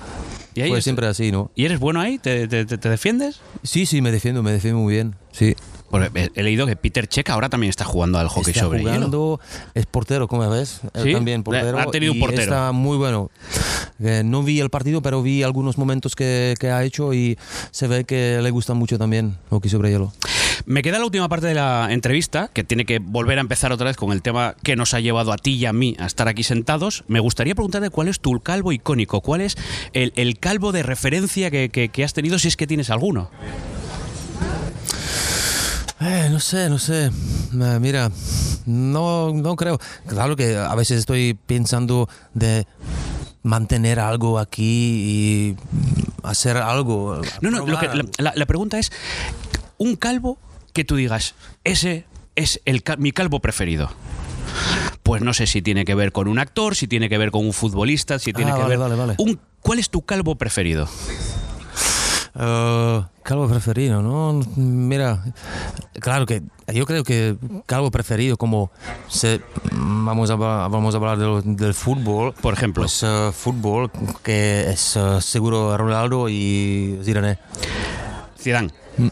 ¿Y, 0.55 0.61
ahí 0.61 0.69
Fue 0.69 0.79
es- 0.79 0.83
siempre 0.83 1.07
así, 1.07 1.31
¿no? 1.31 1.51
¿Y 1.55 1.65
eres 1.65 1.79
bueno 1.79 2.01
ahí? 2.01 2.17
¿Te, 2.17 2.47
te- 2.47 2.65
te- 2.65 2.77
te 2.77 2.89
defiendes? 2.89 3.39
Sí, 3.63 3.85
sí, 3.85 4.01
me 4.01 4.11
defiendo, 4.11 4.41
me 4.43 4.51
defiendo 4.51 4.79
muy 4.79 4.93
bien, 4.93 5.15
sí. 5.31 5.55
Porque 5.89 6.09
he- 6.13 6.29
he 6.35 6.43
leído 6.43 6.67
que 6.67 6.75
Peter 6.75 7.07
Check 7.07 7.29
ahora 7.31 7.49
también 7.49 7.69
está 7.69 7.83
jugando 7.83 8.19
al 8.19 8.27
hockey 8.27 8.51
está 8.51 8.65
sobre 8.65 8.79
hielo. 8.79 8.91
jugando, 8.91 9.39
es 9.73 9.85
portero, 9.87 10.27
como 10.27 10.47
ves. 10.49 10.81
Él 10.93 11.03
¿Sí? 11.03 11.13
también 11.13 11.41
portero. 11.43 11.79
Ha 11.79 11.89
tenido 11.89 12.11
un 12.11 12.17
y 12.17 12.21
portero. 12.21 12.43
Está 12.43 12.71
muy 12.71 12.97
bueno. 12.97 13.31
Eh, 13.99 14.21
no 14.23 14.43
vi 14.43 14.59
el 14.59 14.69
partido, 14.69 15.01
pero 15.01 15.23
vi 15.23 15.41
algunos 15.43 15.77
momentos 15.79 16.15
que, 16.15 16.53
que 16.59 16.69
ha 16.69 16.83
hecho 16.83 17.11
y 17.13 17.37
se 17.71 17.87
ve 17.87 18.03
que 18.05 18.39
le 18.41 18.51
gusta 18.51 18.73
mucho 18.75 18.97
también 18.99 19.37
hockey 19.49 19.69
sobre 19.71 19.89
hielo. 19.89 20.13
Me 20.65 20.81
queda 20.81 20.99
la 20.99 21.05
última 21.05 21.27
parte 21.29 21.47
de 21.47 21.53
la 21.55 21.87
entrevista, 21.91 22.49
que 22.53 22.63
tiene 22.63 22.85
que 22.85 22.99
volver 22.99 23.37
a 23.37 23.41
empezar 23.41 23.71
otra 23.71 23.87
vez 23.87 23.97
con 23.97 24.11
el 24.11 24.21
tema 24.21 24.55
que 24.63 24.75
nos 24.75 24.93
ha 24.93 24.99
llevado 24.99 25.31
a 25.31 25.37
ti 25.37 25.51
y 25.55 25.65
a 25.65 25.73
mí 25.73 25.95
a 25.99 26.05
estar 26.05 26.27
aquí 26.27 26.43
sentados. 26.43 27.03
Me 27.07 27.19
gustaría 27.19 27.55
preguntarte 27.55 27.89
cuál 27.89 28.07
es 28.07 28.19
tu 28.19 28.39
calvo 28.39 28.71
icónico, 28.71 29.21
cuál 29.21 29.41
es 29.41 29.57
el, 29.93 30.13
el 30.15 30.37
calvo 30.39 30.71
de 30.71 30.83
referencia 30.83 31.49
que, 31.51 31.69
que- 31.69 31.89
que 31.89 32.03
has 32.03 32.13
tenido, 32.13 32.37
si 32.39 32.47
es 32.47 32.57
que 32.57 32.67
tienes 32.67 32.89
alguno. 32.89 33.29
Eh, 36.01 36.29
no 36.31 36.39
sé, 36.39 36.69
no 36.69 36.79
sé. 36.79 37.05
Eh, 37.07 37.77
mira, 37.81 38.09
no, 38.65 39.33
no 39.33 39.55
creo. 39.55 39.79
Claro 40.07 40.35
que 40.35 40.55
a 40.55 40.73
veces 40.75 40.99
estoy 40.99 41.33
pensando 41.45 42.07
de 42.33 42.65
mantener 43.43 43.99
algo 43.99 44.39
aquí 44.39 44.63
y 44.63 45.55
hacer 46.23 46.57
algo. 46.57 47.21
No, 47.41 47.51
no, 47.51 47.65
lo 47.65 47.79
que- 47.79 47.89
la 48.17 48.45
pregunta 48.45 48.79
es, 48.79 48.91
un 49.77 49.95
calvo 49.95 50.37
que 50.73 50.83
tú 50.85 50.95
digas, 50.95 51.35
ese 51.63 52.05
es 52.35 52.61
el, 52.65 52.83
mi 52.97 53.11
calvo 53.11 53.39
preferido. 53.39 53.89
Pues 55.03 55.21
no 55.21 55.33
sé 55.33 55.47
si 55.47 55.61
tiene 55.61 55.85
que 55.85 55.95
ver 55.95 56.11
con 56.11 56.27
un 56.27 56.39
actor, 56.39 56.75
si 56.75 56.87
tiene 56.87 57.09
que 57.09 57.17
ver 57.17 57.31
con 57.31 57.45
un 57.45 57.53
futbolista, 57.53 58.19
si 58.19 58.33
tiene 58.33 58.51
Ah, 58.51 58.55
que 58.55 58.61
vale, 58.61 58.77
ver... 58.77 58.79
vale, 58.79 58.95
vale. 58.95 59.15
Un, 59.17 59.39
¿Cuál 59.61 59.79
es 59.79 59.89
tu 59.89 60.01
calvo 60.03 60.35
preferido? 60.35 60.87
Eh, 62.35 63.01
calvo 63.23 63.47
preferido, 63.47 64.01
¿no? 64.01 64.39
Mira, 64.55 65.23
claro 65.99 66.25
que 66.25 66.41
yo 66.73 66.85
creo 66.85 67.03
que 67.03 67.35
calvo 67.65 67.91
preferido, 67.91 68.37
como 68.37 68.71
se, 69.07 69.41
vamos, 69.71 70.29
a, 70.29 70.35
vamos 70.35 70.93
a 70.93 70.97
hablar 70.97 71.17
del, 71.17 71.55
del 71.55 71.73
fútbol, 71.73 72.33
Por 72.33 72.53
ejemplo. 72.53 72.83
pues 72.83 73.01
eh, 73.03 73.31
fútbol, 73.33 73.91
que 74.23 74.69
es 74.69 74.95
eh, 74.95 75.21
seguro 75.21 75.75
Ronaldo 75.77 76.29
y 76.29 76.99
Zidane. 77.03 77.39
Zidane. 78.39 78.69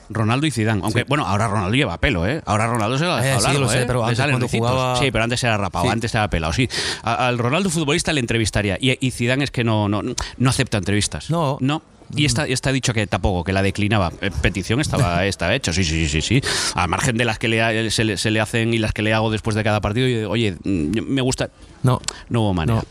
Ronaldo 0.09 0.45
y 0.47 0.51
Zidane. 0.51 0.81
Aunque, 0.83 1.03
bueno, 1.03 1.25
ahora 1.25 1.47
Ronaldo 1.47 1.75
lleva 1.75 1.97
pelo, 1.97 2.27
¿eh? 2.27 2.41
Ahora 2.45 2.67
Ronaldo 2.67 2.97
se 2.97 3.05
lo 3.05 3.13
ha 3.13 3.19
Eh, 3.21 3.23
dejado 3.23 3.39
sí, 3.41 3.47
largo, 3.47 3.59
lo 3.61 3.69
sé, 3.69 3.81
¿eh? 3.81 3.83
pero 3.87 4.05
antes 4.05 4.25
cuando 4.25 4.47
jugaba- 4.47 4.99
Sí, 4.99 5.11
pero 5.11 5.23
antes 5.23 5.43
era 5.43 5.57
rapado, 5.57 5.85
Sí. 5.85 5.91
antes 5.91 6.13
era 6.13 6.29
pelado, 6.29 6.51
sí. 6.53 6.67
A- 7.03 7.27
al 7.27 7.37
Ronaldo 7.37 7.69
futbolista 7.69 8.11
le 8.11 8.19
entrevistaría. 8.19 8.77
Y, 8.81 8.97
y 9.05 9.11
Zidane 9.11 9.43
es 9.45 9.51
que 9.51 9.63
no, 9.63 9.87
no, 9.87 10.01
no 10.37 10.49
acepta 10.49 10.77
entrevistas. 10.77 11.29
No. 11.29 11.57
No. 11.61 11.81
Y 12.15 12.23
está, 12.23 12.47
está 12.47 12.71
dicho 12.71 12.93
que 12.93 13.05
tampoco, 13.05 13.43
que 13.43 13.51
la 13.51 13.61
declinaba. 13.61 14.13
Eh, 14.21 14.31
Petición 14.41 14.79
estaba, 14.79 15.25
estaba 15.25 15.53
hecho, 15.55 15.73
sí, 15.73 15.83
sí, 15.83 16.07
sí, 16.07 16.21
sí. 16.21 16.41
Al 16.73 16.87
margen 16.87 17.17
de 17.17 17.25
las 17.25 17.37
que 17.37 17.49
le, 17.49 17.91
se, 17.91 18.05
le, 18.05 18.15
se 18.17 18.31
le 18.31 18.39
hacen 18.39 18.73
y 18.73 18.77
las 18.77 18.93
que 18.93 19.01
le 19.01 19.13
hago 19.13 19.29
después 19.29 19.55
de 19.57 19.63
cada 19.63 19.81
partido, 19.81 20.07
y, 20.07 20.23
oye, 20.23 20.55
mm, 20.63 21.01
me 21.05 21.21
gusta. 21.21 21.49
No, 21.88 22.02
No 22.30 22.41
hubo 22.41 22.54
manera. 22.54 22.80
No. 22.80 22.84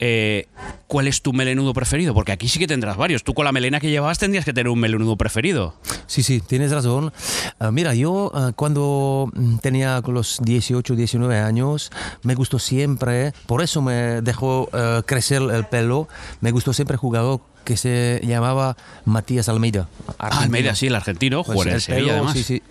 Eh, 0.00 0.46
¿Cuál 0.86 1.08
es 1.08 1.22
tu 1.22 1.32
melenudo 1.32 1.72
preferido? 1.74 2.14
Porque 2.14 2.30
aquí 2.32 2.48
sí 2.48 2.58
que 2.58 2.66
tendrás 2.66 2.96
varios. 2.96 3.24
Tú 3.24 3.34
con 3.34 3.44
la 3.44 3.52
melena 3.52 3.80
que 3.80 3.90
llevabas 3.90 4.18
tendrías 4.18 4.44
que 4.44 4.52
tener 4.52 4.68
un 4.68 4.78
melenudo 4.78 5.16
preferido. 5.16 5.74
Sí, 6.06 6.22
sí, 6.22 6.40
tienes 6.40 6.70
razón. 6.70 7.12
Ah, 7.58 7.70
mira, 7.72 7.94
yo 7.94 8.30
ah, 8.34 8.52
cuando 8.54 9.30
mm, 9.34 9.56
tenía 9.58 10.00
los 10.06 10.38
18, 10.42 10.94
19 10.94 11.38
años, 11.38 11.90
me 12.22 12.34
gustó 12.34 12.58
siempre, 12.58 13.32
por 13.46 13.60
eso 13.62 13.82
me 13.82 14.20
dejó 14.22 14.68
eh, 14.72 15.02
crecer 15.04 15.42
el 15.42 15.64
pelo, 15.66 16.06
me 16.40 16.52
gustó 16.52 16.72
siempre 16.72 16.96
jugador 16.96 17.40
que 17.64 17.76
se 17.76 18.22
llamaba 18.24 18.78
Matías 19.04 19.50
Almeida. 19.50 19.88
Ah. 20.18 20.40
Almeida, 20.40 20.74
sí, 20.74 20.86
el 20.86 20.94
argentino, 20.94 21.44
Pues 21.44 21.54
juega 21.54 21.70
en 21.72 21.74
el 21.74 21.80
Sevilla 21.82 22.02
pelo, 22.04 22.14
además. 22.16 22.32
sí, 22.34 22.42
sí. 22.44 22.62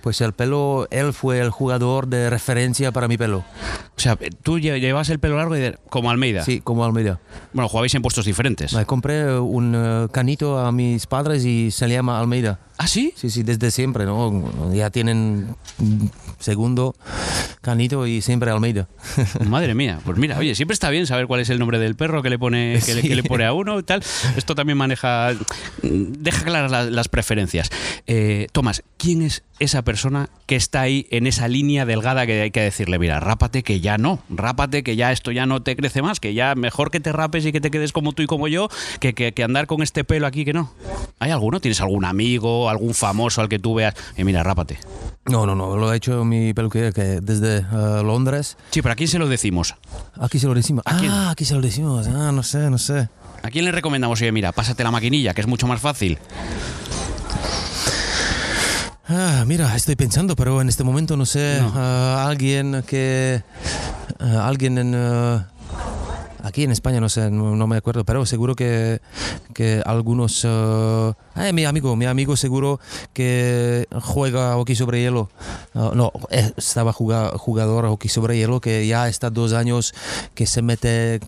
Pues 0.00 0.20
el 0.20 0.32
pelo, 0.32 0.86
él 0.92 1.12
fue 1.12 1.40
el 1.40 1.50
jugador 1.50 2.06
de 2.06 2.30
referencia 2.30 2.92
para 2.92 3.08
mi 3.08 3.16
pelo. 3.18 3.38
O 3.96 4.00
sea, 4.00 4.16
tú 4.44 4.58
lle- 4.60 4.78
el 5.10 5.18
pelo 5.18 5.36
largo 5.36 5.56
y 5.56 5.60
de- 5.60 5.78
como 5.90 6.10
Almeida. 6.10 6.44
Sí, 6.44 6.60
como 6.60 6.84
Almeida. 6.84 7.20
Bueno, 7.52 7.68
jugabais 7.68 7.94
en 7.94 8.02
puestos 8.02 8.24
diferentes. 8.26 8.72
Me 8.74 8.84
compré 8.86 9.38
un 9.38 9.74
eh, 9.76 10.08
canito 10.12 10.58
a 10.58 10.70
mis 10.72 11.06
padres 11.06 11.44
y 11.44 11.70
se 11.70 11.88
llama 11.88 12.18
Almeida. 12.20 12.60
¿Ah, 12.76 12.88
sí? 12.88 13.12
Sí, 13.16 13.30
sí, 13.30 13.42
desde 13.44 13.70
siempre, 13.70 14.04
¿no? 14.04 14.72
Ya 14.74 14.90
tienen 14.90 15.54
segundo 16.40 16.94
Canito 17.60 18.06
y 18.06 18.20
siempre 18.20 18.50
Almeida. 18.50 18.88
Madre 19.46 19.74
mía, 19.74 20.00
pues 20.04 20.18
mira, 20.18 20.36
oye, 20.38 20.54
siempre 20.54 20.74
está 20.74 20.90
bien 20.90 21.06
saber 21.06 21.26
cuál 21.26 21.40
es 21.40 21.48
el 21.50 21.58
nombre 21.58 21.78
del 21.78 21.94
perro 21.96 22.22
que 22.22 22.28
le 22.30 22.38
pone, 22.38 22.80
que 22.84 22.94
le, 22.94 23.02
Sí. 23.02 23.08
que 23.08 23.14
le 23.14 23.22
pone 23.22 23.44
a 23.46 23.52
uno 23.52 23.78
y 23.78 23.82
tal. 23.84 24.02
Esto 24.36 24.54
también 24.54 24.76
maneja, 24.76 25.30
deja 25.82 26.44
claras 26.44 26.70
la- 26.70 26.84
las 26.84 27.08
preferencias. 27.08 27.70
Eh, 28.06 28.48
Tomás, 28.52 28.82
¿quién 28.98 29.22
es 29.22 29.44
esa 29.60 29.82
persona 29.82 30.28
que 30.46 30.56
está 30.56 30.82
ahí 30.82 31.06
en 31.10 31.26
esa 31.26 31.48
línea 31.48 31.86
delgada 31.86 32.26
que 32.26 32.42
hay 32.42 32.50
que 32.50 32.60
decirle, 32.60 32.98
mira, 32.98 33.20
rápate 33.20 33.62
que 33.62 33.80
ya 33.80 33.98
no, 33.98 34.18
rápate 34.28 34.82
que 34.84 34.94
ya 34.96 35.10
esto 35.10 35.32
ya 35.32 35.46
no 35.46 35.62
te 35.62 35.74
crece 35.74 36.00
más, 36.02 36.20
que 36.20 36.34
ya 36.34 36.54
mejor 36.54 36.90
que 36.92 37.00
te 37.00 37.10
rapes 37.12 37.44
y 37.46 37.50
que 37.52 37.60
te 37.60 37.70
quedes 37.72 37.92
como 37.92 38.12
tú 38.12 38.22
y 38.22 38.26
como 38.26 38.46
yo, 38.46 38.68
que, 39.00 39.14
que- 39.14 39.32
que 39.32 39.42
andar 39.42 39.66
con 39.66 39.82
este 39.82 40.04
pelo 40.04 40.26
aquí 40.28 40.44
que 40.44 40.52
no? 40.52 40.70
¿Hay 41.18 41.30
alguno? 41.32 41.58
¿Tienes 41.60 41.80
algún 41.80 42.04
amigo, 42.04 42.68
algún 42.70 42.94
famoso 42.94 43.40
al 43.40 43.48
que 43.48 43.58
tú 43.58 43.74
veas? 43.74 43.94
Eh, 44.16 44.24
mira, 44.24 44.42
rápate. 44.44 44.78
No, 45.26 45.46
no, 45.46 45.54
no, 45.54 45.76
lo 45.76 45.88
ha 45.88 45.96
hecho 45.96 46.24
mi 46.24 46.52
peluquería 46.52 46.92
que 46.92 47.20
desde 47.22 47.58
eh, 47.58 48.02
Londres. 48.04 48.56
Sí, 48.70 48.82
pero 48.82 48.92
¿a 48.92 48.96
quién 48.96 49.08
se 49.08 49.18
lo 49.18 49.26
decimos? 49.26 49.74
Aquí 50.20 50.38
se 50.38 50.46
lo 50.46 50.54
decimos. 50.54 50.82
¿A 50.86 50.98
quién? 50.98 51.10
Ah, 51.10 51.30
aquí 51.30 51.44
se 51.46 51.54
lo 51.54 51.62
decimos. 51.62 52.06
Ah, 52.08 52.30
no 52.32 52.42
sé, 52.42 52.68
no 52.70 52.76
sé. 52.78 53.08
¿A 53.42 53.50
quién 53.50 53.64
le 53.64 53.72
recomendamos? 53.72 54.20
Oye, 54.20 54.32
mira, 54.32 54.52
pásate 54.52 54.84
la 54.84 54.90
maquinilla, 54.90 55.32
que 55.34 55.40
es 55.40 55.46
mucho 55.46 55.66
más 55.66 55.80
fácil. 55.80 56.18
Ah, 59.06 59.44
mira, 59.46 59.74
estoy 59.76 59.96
pensando, 59.96 60.34
pero 60.34 60.60
en 60.62 60.68
este 60.68 60.82
momento 60.82 61.16
no 61.16 61.26
sé. 61.26 61.58
No. 61.60 61.72
ah, 61.74 62.26
alguien 62.26 62.82
que. 62.86 63.42
Ah, 64.20 64.46
alguien 64.48 64.78
en. 64.78 64.94
ah, 64.94 65.48
aquí 66.42 66.62
en 66.64 66.70
España, 66.72 67.00
no 67.00 67.08
sé, 67.08 67.30
no, 67.30 67.56
no 67.56 67.66
me 67.66 67.76
acuerdo, 67.78 68.04
pero 68.04 68.26
seguro 68.26 68.54
que, 68.54 69.00
que 69.54 69.82
algunos. 69.84 70.42
eh, 70.44 71.12
mi 71.52 71.64
amigo, 71.64 71.96
mi 71.96 72.06
amigo 72.06 72.36
seguro 72.36 72.80
que 73.12 73.86
juega 74.02 74.54
hockey 74.54 74.76
sobre 74.76 75.00
hielo. 75.00 75.30
No, 75.74 76.12
eh, 76.30 76.52
estaba 76.56 76.92
juga- 76.92 77.32
jugador 77.38 77.86
hockey 77.88 78.08
sobre 78.10 78.36
hielo 78.36 78.60
que 78.60 78.86
ya 78.86 79.08
está 79.08 79.30
dos 79.30 79.52
años 79.54 79.94
que 80.34 80.46
se 80.46 80.60
mete 80.62 81.20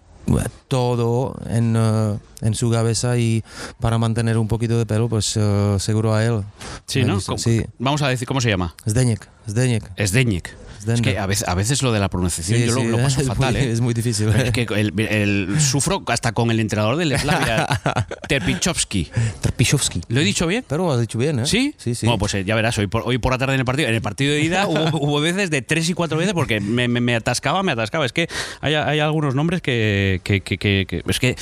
todo 0.69 1.37
en, 1.49 1.77
eh, 1.77 2.19
en 2.43 2.55
su 2.55 2.71
cabeza 2.71 3.17
y 3.17 3.45
para 3.81 3.97
mantener 3.99 4.39
un 4.39 4.49
poquito 4.49 4.77
de 4.77 4.85
pelo, 4.87 5.09
pues 5.09 5.37
eh, 5.37 5.77
seguro 5.79 6.15
a 6.15 6.25
él. 6.25 6.43
Sí, 6.87 7.05
¿no? 7.05 7.15
gusta, 7.15 7.33
¿Cómo- 7.33 7.39
Sí, 7.39 7.65
Vamos 7.79 8.03
a 8.03 8.09
decir, 8.09 8.27
¿cómo 8.27 8.41
se 8.41 8.49
llama? 8.51 8.75
Zdeněk, 8.89 9.29
Zdeněk. 9.49 9.85
Zdeněk. 10.07 10.55
Es 10.87 11.01
que 11.03 11.19
a 11.19 11.27
veces, 11.27 11.49
a 11.49 11.55
veces 11.57 11.83
lo 11.83 11.91
de 11.93 11.99
la 11.99 12.09
pronunciación 12.09 12.61
Sí, 12.61 12.67
yo 12.67 12.73
lo- 12.75 12.81
sí, 12.81 12.87
lo, 12.87 12.99
paso 12.99 13.21
es 13.23 13.27
fatal, 13.27 13.55
muy, 13.55 13.63
¿eh? 13.63 13.73
Es 13.73 13.81
muy 13.81 13.93
difícil. 13.93 14.29
Es 14.29 14.53
que 14.53 14.69
el, 14.71 14.93
el- 15.01 15.61
sufro 15.61 16.01
hasta 16.07 16.31
con 16.31 16.53
el 16.53 16.61
entrenador 16.61 16.95
del 16.97 17.19
Slavia, 17.19 17.67
Terpichovsky. 18.29 19.11
Trpishovsky. 19.41 20.03
¿Lo 20.09 20.21
he 20.21 20.25
dicho 20.25 20.47
bien? 20.47 20.65
Pero 20.69 20.93
has 20.93 21.01
dicho 21.01 21.19
bien, 21.19 21.41
¿eh? 21.41 21.47
¿Sí? 21.47 21.75
Sí, 21.77 21.97
sí. 21.97 22.07
Bueno, 22.07 22.19
pues 22.21 22.35
eh, 22.35 22.45
ya 22.45 22.55
verás, 22.55 22.79
hoy 22.79 22.87
por, 22.87 23.03
hoy 23.05 23.19
por 23.19 23.33
la 23.33 23.39
tarde 23.39 23.55
en 23.55 23.61
el 23.61 23.65
partido. 23.67 23.89
En 23.89 23.97
el 23.97 24.01
partido 24.03 24.33
de 24.35 24.41
ida 24.43 24.69
hubo, 24.69 24.85
hubo 25.01 25.21
veces 25.21 25.51
de 25.51 25.61
tres 25.63 25.89
y 25.89 25.95
cuatro 25.95 26.19
veces 26.19 26.35
porque 26.35 26.61
me, 26.61 26.87
me- 26.87 27.01
me 27.01 27.17
atascaba, 27.17 27.65
me 27.65 27.73
atascaba. 27.73 28.07
Es 28.07 28.13
que 28.13 28.29
hay, 28.61 28.75
hay 28.75 29.01
algunos 29.01 29.35
nombres 29.35 29.63
que, 29.63 30.21
que- 30.23 30.41
que- 30.41 30.57
que- 30.59 30.87
que- 30.89 31.03
Es 31.09 31.19
que 31.19 31.35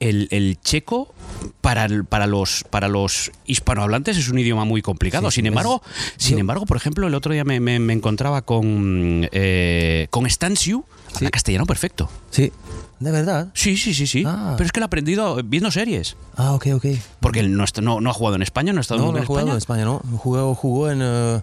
el, 0.00 0.28
el 0.30 0.58
checo. 0.60 1.14
Para, 1.60 1.86
para, 2.08 2.26
los, 2.26 2.64
para 2.70 2.88
los 2.88 3.30
hispanohablantes 3.46 4.16
es 4.16 4.28
un 4.28 4.38
idioma 4.38 4.64
muy 4.64 4.82
complicado. 4.82 5.30
Sí, 5.30 5.36
sin 5.36 5.46
embargo, 5.46 5.82
es- 6.16 6.24
sin 6.24 6.36
yo- 6.36 6.40
embargo, 6.40 6.66
por 6.66 6.76
ejemplo, 6.76 7.06
el 7.06 7.14
otro 7.14 7.32
día 7.32 7.44
me, 7.44 7.60
me- 7.60 7.78
me 7.78 7.92
encontraba 7.92 8.42
con, 8.42 9.28
eh, 9.32 10.06
con 10.10 10.28
Stansiu, 10.28 10.84
Sí. 11.18 11.24
a 11.26 11.30
castellano 11.30 11.64
perfecto. 11.66 12.08
Sí, 12.30 12.52
de 13.00 13.10
verdad. 13.10 13.48
Sí, 13.54 13.76
sí, 13.76 13.94
sí, 13.94 14.06
sí. 14.06 14.24
Ah. 14.26 14.54
Pero 14.56 14.66
es 14.66 14.72
que 14.72 14.80
lo 14.80 14.84
he 14.84 14.88
aprendido 14.88 15.40
viendo 15.44 15.70
series. 15.70 16.16
Ah, 16.36 16.52
ok, 16.54 16.66
ok. 16.74 16.86
Porque 17.20 17.40
él 17.40 17.56
no, 17.56 17.64
está- 17.64 17.80
no, 17.80 18.00
no 18.00 18.10
ha 18.10 18.14
jugado 18.14 18.36
en 18.36 18.42
España, 18.42 18.72
no 18.72 18.78
ha 18.78 18.82
estado 18.82 19.00
No, 19.00 19.06
nunca 19.06 19.18
no 19.18 19.18
en 19.18 19.24
ha 19.24 19.26
jugado 19.26 19.50
en 19.50 19.56
España, 19.56 19.84
¿no? 19.84 20.00
Jugó, 20.18 20.54
jugó 20.54 20.90
en, 20.90 21.00
eh, 21.02 21.40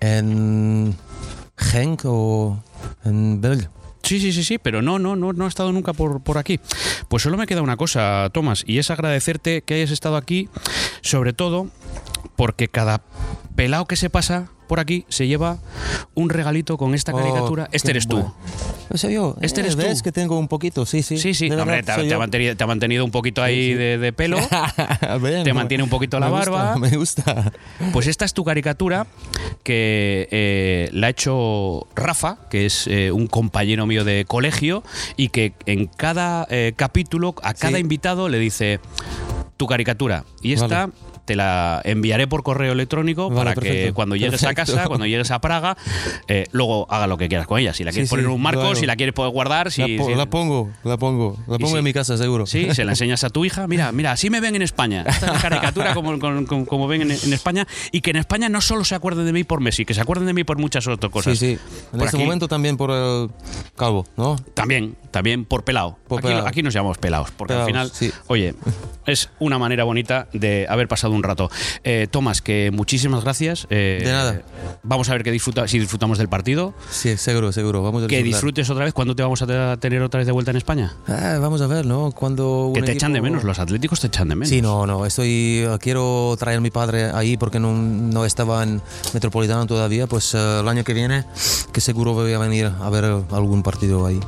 en 0.00 0.96
Genk 1.56 2.02
o 2.04 2.58
en 3.04 3.40
Belga. 3.40 3.70
Sí, 4.02 4.20
sí, 4.20 4.32
sí, 4.32 4.42
sí, 4.42 4.58
pero 4.58 4.82
no, 4.82 4.98
no, 4.98 5.16
no, 5.16 5.32
no 5.32 5.44
ha 5.44 5.48
estado 5.48 5.72
nunca 5.72 5.92
por, 5.92 6.22
por 6.22 6.38
aquí. 6.38 6.60
Pues 7.08 7.22
solo 7.22 7.36
me 7.36 7.46
queda 7.46 7.62
una 7.62 7.76
cosa, 7.76 8.28
Tomás, 8.32 8.64
y 8.66 8.78
es 8.78 8.90
agradecerte 8.90 9.62
que 9.62 9.74
hayas 9.74 9.90
estado 9.90 10.16
aquí, 10.16 10.48
sobre 11.02 11.32
todo 11.32 11.68
porque 12.36 12.68
cada 12.68 13.02
pelao 13.54 13.86
que 13.86 13.96
se 13.96 14.10
pasa 14.10 14.48
por 14.72 14.80
aquí 14.80 15.04
se 15.10 15.26
lleva 15.26 15.58
un 16.14 16.30
regalito 16.30 16.78
con 16.78 16.94
esta 16.94 17.12
Oh, 17.12 17.18
caricatura. 17.18 17.68
este 17.72 17.88
qué 17.88 17.90
eres 17.90 18.08
tú. 18.08 18.16
bueno. 18.16 18.34
No 18.88 18.96
sé 18.96 19.12
yo. 19.12 19.36
Este 19.42 19.60
eh, 19.60 19.64
eres 19.64 19.76
tú. 19.76 19.82
¿Ves 19.82 20.02
que 20.02 20.12
tengo 20.12 20.38
un 20.38 20.48
poquito? 20.48 20.86
Sí, 20.86 21.02
sí. 21.02 21.18
Sí, 21.18 21.34
sí, 21.34 21.50
de 21.50 21.56
hombre, 21.60 21.76
verdad, 21.76 21.96
te, 21.96 22.00
soy 22.00 22.08
te 22.08 22.14
ha 22.14 22.18
mantenido, 22.18 22.56
te 22.56 22.64
ha 22.64 22.66
mantenido 22.66 23.04
un 23.04 23.10
poquito 23.10 23.42
ahí 23.42 23.54
Sí, 23.66 23.68
sí. 23.72 23.74
De, 23.74 23.98
de 23.98 24.12
pelo. 24.14 24.38
Bien, 25.22 25.44
Te 25.44 25.52
mantiene 25.52 25.84
un 25.84 25.90
poquito 25.90 26.18
la 26.18 26.30
me 26.30 26.36
gusta, 26.38 26.50
barba. 26.50 26.76
me 26.78 26.96
gusta. 26.96 27.52
Pues 27.92 28.06
esta 28.06 28.24
es 28.24 28.32
tu 28.32 28.44
caricatura 28.44 29.06
que 29.62 30.26
eh, 30.30 30.88
la 30.94 31.08
ha 31.08 31.10
hecho 31.10 31.86
Rafa, 31.94 32.38
que 32.48 32.64
es 32.64 32.86
eh, 32.86 33.12
un 33.12 33.26
compañero 33.26 33.84
mío 33.84 34.04
de 34.04 34.24
colegio, 34.26 34.82
y 35.18 35.28
que 35.28 35.52
en 35.66 35.84
cada 35.86 36.46
eh, 36.48 36.72
capítulo, 36.76 37.34
a 37.42 37.52
cada 37.52 37.74
Sí. 37.76 37.80
invitado 37.82 38.30
le 38.30 38.38
dice 38.38 38.80
tu 39.58 39.66
caricatura. 39.66 40.24
Y 40.40 40.54
esta, 40.54 40.86
Vale. 40.86 40.92
Te 41.24 41.36
la 41.36 41.80
enviaré 41.84 42.26
por 42.26 42.42
correo 42.42 42.72
electrónico 42.72 43.30
Vale, 43.30 43.50
para 43.54 43.62
que 43.62 43.92
cuando 43.92 44.16
llegues 44.16 44.42
a 44.44 44.54
casa, 44.54 44.86
cuando 44.86 45.06
llegues 45.06 45.30
a 45.30 45.40
Praga, 45.40 45.76
eh, 46.28 46.46
luego 46.52 46.86
haga 46.90 47.06
lo 47.06 47.16
que 47.16 47.28
quieras 47.28 47.46
con 47.46 47.58
ella. 47.60 47.72
Si 47.74 47.84
la 47.84 47.92
quieres 47.92 48.08
Sí, 48.08 48.12
poner 48.12 48.24
en 48.24 48.30
sí, 48.32 48.34
un 48.34 48.42
marco, 48.42 48.60
claro. 48.60 48.74
si 48.76 48.86
la 48.86 48.96
quieres 48.96 49.14
poder 49.14 49.32
guardar, 49.32 49.70
si, 49.70 49.82
la, 49.82 50.02
po- 50.02 50.08
si- 50.08 50.14
la 50.16 50.26
pongo, 50.26 50.70
la 50.84 50.96
pongo. 50.96 51.36
La 51.46 51.58
pongo 51.58 51.78
en 51.78 51.84
mi 51.84 51.92
casa, 51.92 52.16
seguro. 52.16 52.46
Sí, 52.46 52.74
se 52.74 52.84
la 52.84 52.92
enseñas 52.92 53.22
a 53.24 53.30
tu 53.30 53.44
hija. 53.44 53.66
Mira, 53.68 53.92
mira, 53.92 54.12
así 54.12 54.30
me 54.30 54.40
ven 54.40 54.56
en 54.56 54.62
España. 54.62 55.04
Esta 55.06 55.26
es 55.26 55.32
la 55.32 55.40
caricatura 55.40 55.94
como, 55.94 56.18
como- 56.66 56.88
ven 56.88 57.02
en, 57.02 57.10
en 57.12 57.32
España. 57.32 57.66
Y 57.92 58.00
que 58.00 58.10
en 58.10 58.16
España 58.16 58.48
no 58.48 58.60
solo 58.60 58.84
se 58.84 58.94
acuerden 58.94 59.24
de 59.26 59.32
mí 59.32 59.44
por 59.44 59.60
Messi, 59.60 59.84
que 59.84 59.94
se 59.94 60.00
acuerden 60.00 60.26
de 60.26 60.34
mí 60.34 60.44
por 60.44 60.58
muchas 60.58 60.86
otras 60.88 61.12
cosas. 61.12 61.38
Sí, 61.38 61.56
sí. 61.56 61.58
En 61.92 61.98
Por 61.98 62.06
este 62.06 62.16
aquí- 62.16 62.24
momento 62.24 62.48
también 62.48 62.76
por 62.76 62.90
el 62.90 63.30
calvo, 63.76 64.06
¿no? 64.16 64.36
También, 64.54 64.96
también 65.10 65.44
por 65.44 65.64
pelado. 65.64 65.98
Por 66.08 66.26
aquí, 66.26 66.62
nos 66.62 66.74
llamamos 66.74 66.98
pelados, 66.98 67.30
porque 67.36 67.54
al 67.54 67.64
final, 67.66 67.90
sí. 67.92 68.10
oye, 68.26 68.54
es 69.06 69.30
una 69.38 69.58
manera 69.58 69.84
bonita 69.84 70.28
de 70.32 70.66
haber 70.68 70.88
pasado 70.88 71.11
un 71.12 71.22
rato. 71.22 71.50
Eh, 71.84 72.06
Tomás, 72.10 72.42
que 72.42 72.70
muchísimas 72.72 73.22
gracias. 73.24 73.66
eh, 73.70 74.00
De 74.04 74.10
nada. 74.12 74.42
Vamos 74.82 75.08
a 75.08 75.12
ver 75.12 75.22
que 75.22 75.30
disfruta, 75.30 75.66
si 75.68 75.78
disfrutamos 75.78 76.18
del 76.18 76.28
partido. 76.28 76.74
Sí, 76.90 77.16
seguro, 77.16 77.52
seguro. 77.52 77.82
Vamos 77.82 78.04
a 78.04 78.06
Que 78.06 78.22
disfrutes 78.22 78.68
otra 78.70 78.84
vez. 78.84 78.94
¿Cuándo 78.94 79.14
te 79.16 79.22
vamos 79.22 79.42
a 79.42 79.46
te- 79.46 79.76
tener 79.78 80.02
otra 80.02 80.18
vez 80.18 80.26
de 80.26 80.32
vuelta 80.32 80.50
en 80.50 80.56
España? 80.56 80.94
Ah, 81.08 81.38
vamos 81.40 81.60
a 81.62 81.66
ver, 81.66 81.86
¿no? 81.86 82.12
Cuando 82.12 82.72
Que 82.74 82.82
te 82.82 82.92
echan 82.92 83.12
de 83.12 83.18
equipo- 83.18 83.30
menos, 83.30 83.44
los 83.44 83.58
atléticos 83.58 84.00
te 84.00 84.06
echan 84.08 84.28
de 84.28 84.34
menos. 84.36 84.48
Sí, 84.48 84.62
no, 84.62 84.86
no. 84.86 85.06
Estoy, 85.06 85.64
eh, 85.66 85.76
quiero 85.80 86.34
traer 86.38 86.58
a 86.58 86.60
mi 86.60 86.70
padre 86.70 87.10
ahí 87.12 87.36
porque 87.36 87.58
no, 87.60 87.72
no 87.72 88.24
estaba 88.24 88.62
en 88.62 88.80
Metropolitano 89.14 89.66
todavía. 89.66 90.06
Pues 90.06 90.34
eh, 90.34 90.60
el 90.60 90.68
año 90.68 90.84
que 90.84 90.94
viene, 90.94 91.24
que 91.72 91.80
seguro 91.80 92.12
voy 92.14 92.32
a 92.32 92.38
venir 92.38 92.66
a 92.80 92.90
ver 92.90 93.04
algún 93.04 93.62
partido 93.62 94.06
ahí. 94.06 94.20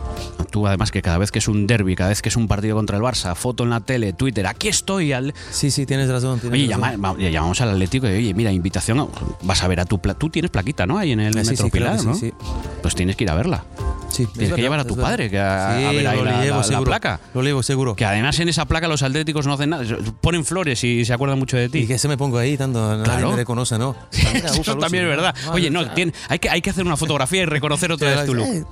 Tú 0.50 0.66
además 0.66 0.90
que 0.90 1.02
cada 1.02 1.18
vez 1.18 1.30
que 1.32 1.38
es 1.40 1.48
un 1.48 1.66
derby, 1.66 1.96
cada 1.96 2.10
vez 2.10 2.22
que 2.22 2.28
es 2.28 2.36
un 2.36 2.46
partido 2.48 2.76
contra 2.76 2.96
el 2.96 3.02
Barça, 3.02 3.34
foto 3.34 3.64
en 3.64 3.70
la 3.70 3.80
tele, 3.80 4.12
Twitter, 4.12 4.46
aquí 4.46 4.68
estoy. 4.68 5.12
Al... 5.12 5.34
Sí, 5.50 5.70
sí, 5.70 5.84
tienes 5.86 6.08
razón. 6.08 6.38
tienes 6.38 6.54
Oye, 6.58 6.66
razón. 6.68 6.73
Llama- 6.76 7.16
llamamos 7.18 7.60
al 7.60 7.70
Atlético 7.70 8.06
y 8.08 8.12
oye, 8.12 8.34
mira, 8.34 8.52
invitación, 8.52 8.98
a- 9.00 9.06
vas 9.42 9.62
a 9.62 9.68
ver 9.68 9.80
a 9.80 9.84
tu 9.84 9.98
pla- 9.98 10.14
tú 10.14 10.28
tienes 10.30 10.50
plaquita, 10.50 10.86
¿no? 10.86 10.98
Ahí 10.98 11.12
en 11.12 11.20
el 11.20 11.36
Ah, 11.36 11.40
sí, 11.44 11.56
sí, 11.56 11.62
Metro 11.64 11.70
claro 11.70 11.96
Pilar, 11.96 12.00
que 12.00 12.06
¿no? 12.06 12.14
sí, 12.14 12.30
sí. 12.30 12.46
Pues 12.82 12.94
tienes 12.94 13.16
que 13.16 13.24
ir 13.24 13.30
a 13.30 13.34
verla. 13.34 13.64
Sí, 14.10 14.22
es 14.22 14.32
Tienes 14.32 14.54
que 14.54 14.62
llevar 14.62 14.78
a 14.78 14.84
tu 14.84 14.96
padre 14.96 15.28
que 15.28 15.40
a, 15.40 15.70
a 15.70 15.90
Sí, 15.90 15.96
ver 15.96 16.06
ahí 16.06 16.16
lo 16.18 16.24
la, 16.24 16.30
llevo, 16.40 16.50
la- 16.54 16.56
la 16.58 16.62
seguro. 16.62 16.84
placa. 16.84 17.20
Lo 17.34 17.42
llevo 17.42 17.62
seguro. 17.64 17.96
Que 17.96 18.04
además 18.04 18.38
en 18.38 18.48
esa 18.48 18.64
placa 18.64 18.86
los 18.86 19.02
atléticos 19.02 19.44
no 19.44 19.54
hacen 19.54 19.70
nada, 19.70 19.82
ponen 20.20 20.44
flores 20.44 20.84
y 20.84 21.04
se 21.04 21.12
acuerdan 21.12 21.36
mucho 21.40 21.56
de 21.56 21.68
ti. 21.68 21.78
Y 21.80 21.86
que 21.88 21.98
se 21.98 22.06
me 22.06 22.16
pongo 22.16 22.38
ahí, 22.38 22.56
tanto 22.56 22.78
nadie 22.90 23.02
Claro. 23.04 23.30
me 23.30 23.36
reconoce, 23.36 23.76
¿no? 23.76 23.96
Mira, 24.34 24.50
Eso 24.50 24.60
ufa, 24.60 24.78
también 24.78 25.02
es 25.04 25.10
verdad. 25.10 25.34
Madre 25.34 25.50
Oye, 25.52 25.70
no, 25.70 25.90
tiene- 25.90 26.12
hay, 26.28 26.38
que, 26.38 26.48
hay 26.48 26.62
que 26.62 26.70
hacer 26.70 26.86
una 26.86 26.96
fotografía 26.96 27.42
y 27.42 27.46
reconocer 27.46 27.90
otra 27.90 28.10
Sí, 28.10 28.16
vez 28.18 28.26
tu 28.26 28.32
sí. 28.32 28.38
look. 28.38 28.68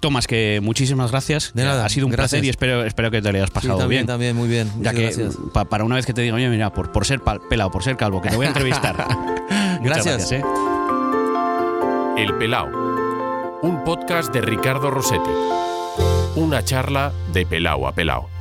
Tomás, 0.00 0.28
que 0.28 0.60
muchísimas 0.62 1.10
gracias. 1.10 1.50
De 1.54 1.64
nada, 1.64 1.84
Ha 1.84 1.88
sido 1.88 2.06
un 2.06 2.12
gracias. 2.12 2.30
placer 2.32 2.44
y 2.44 2.48
espero, 2.50 2.84
espero 2.84 3.10
que 3.10 3.20
te 3.20 3.32
lo 3.32 3.38
hayas 3.38 3.48
Sí, 3.48 3.54
pasado 3.54 3.78
también, 3.78 4.00
bien. 4.02 4.06
también, 4.06 4.36
muy 4.36 4.48
bien. 4.48 4.70
Ya 4.80 4.92
que 4.92 5.02
gracias. 5.02 5.34
pa- 5.52 5.64
para 5.64 5.82
una 5.82 5.96
vez 5.96 6.06
que 6.06 6.12
te 6.12 6.20
digo, 6.22 6.36
oye, 6.36 6.48
mira, 6.48 6.72
por, 6.72 6.92
por 6.92 7.04
ser 7.04 7.20
pal- 7.20 7.40
pelado, 7.44 7.70
por 7.70 7.82
ser 7.82 7.96
calvo, 7.96 8.20
que 8.20 8.30
te 8.30 8.36
voy 8.36 8.46
a 8.46 8.48
entrevistar. 8.48 9.06
Gracias. 9.80 10.32
¿eh? 10.32 10.42
El 12.16 12.34
Pelao, 12.38 12.70
un 13.62 13.82
podcast 13.84 14.32
de 14.32 14.40
Ricardo 14.40 14.90
Rossetti. 14.90 15.30
Una 16.36 16.64
charla 16.64 17.12
de 17.32 17.44
Pelao 17.46 17.86
a 17.86 17.92
Pelao. 17.92 18.33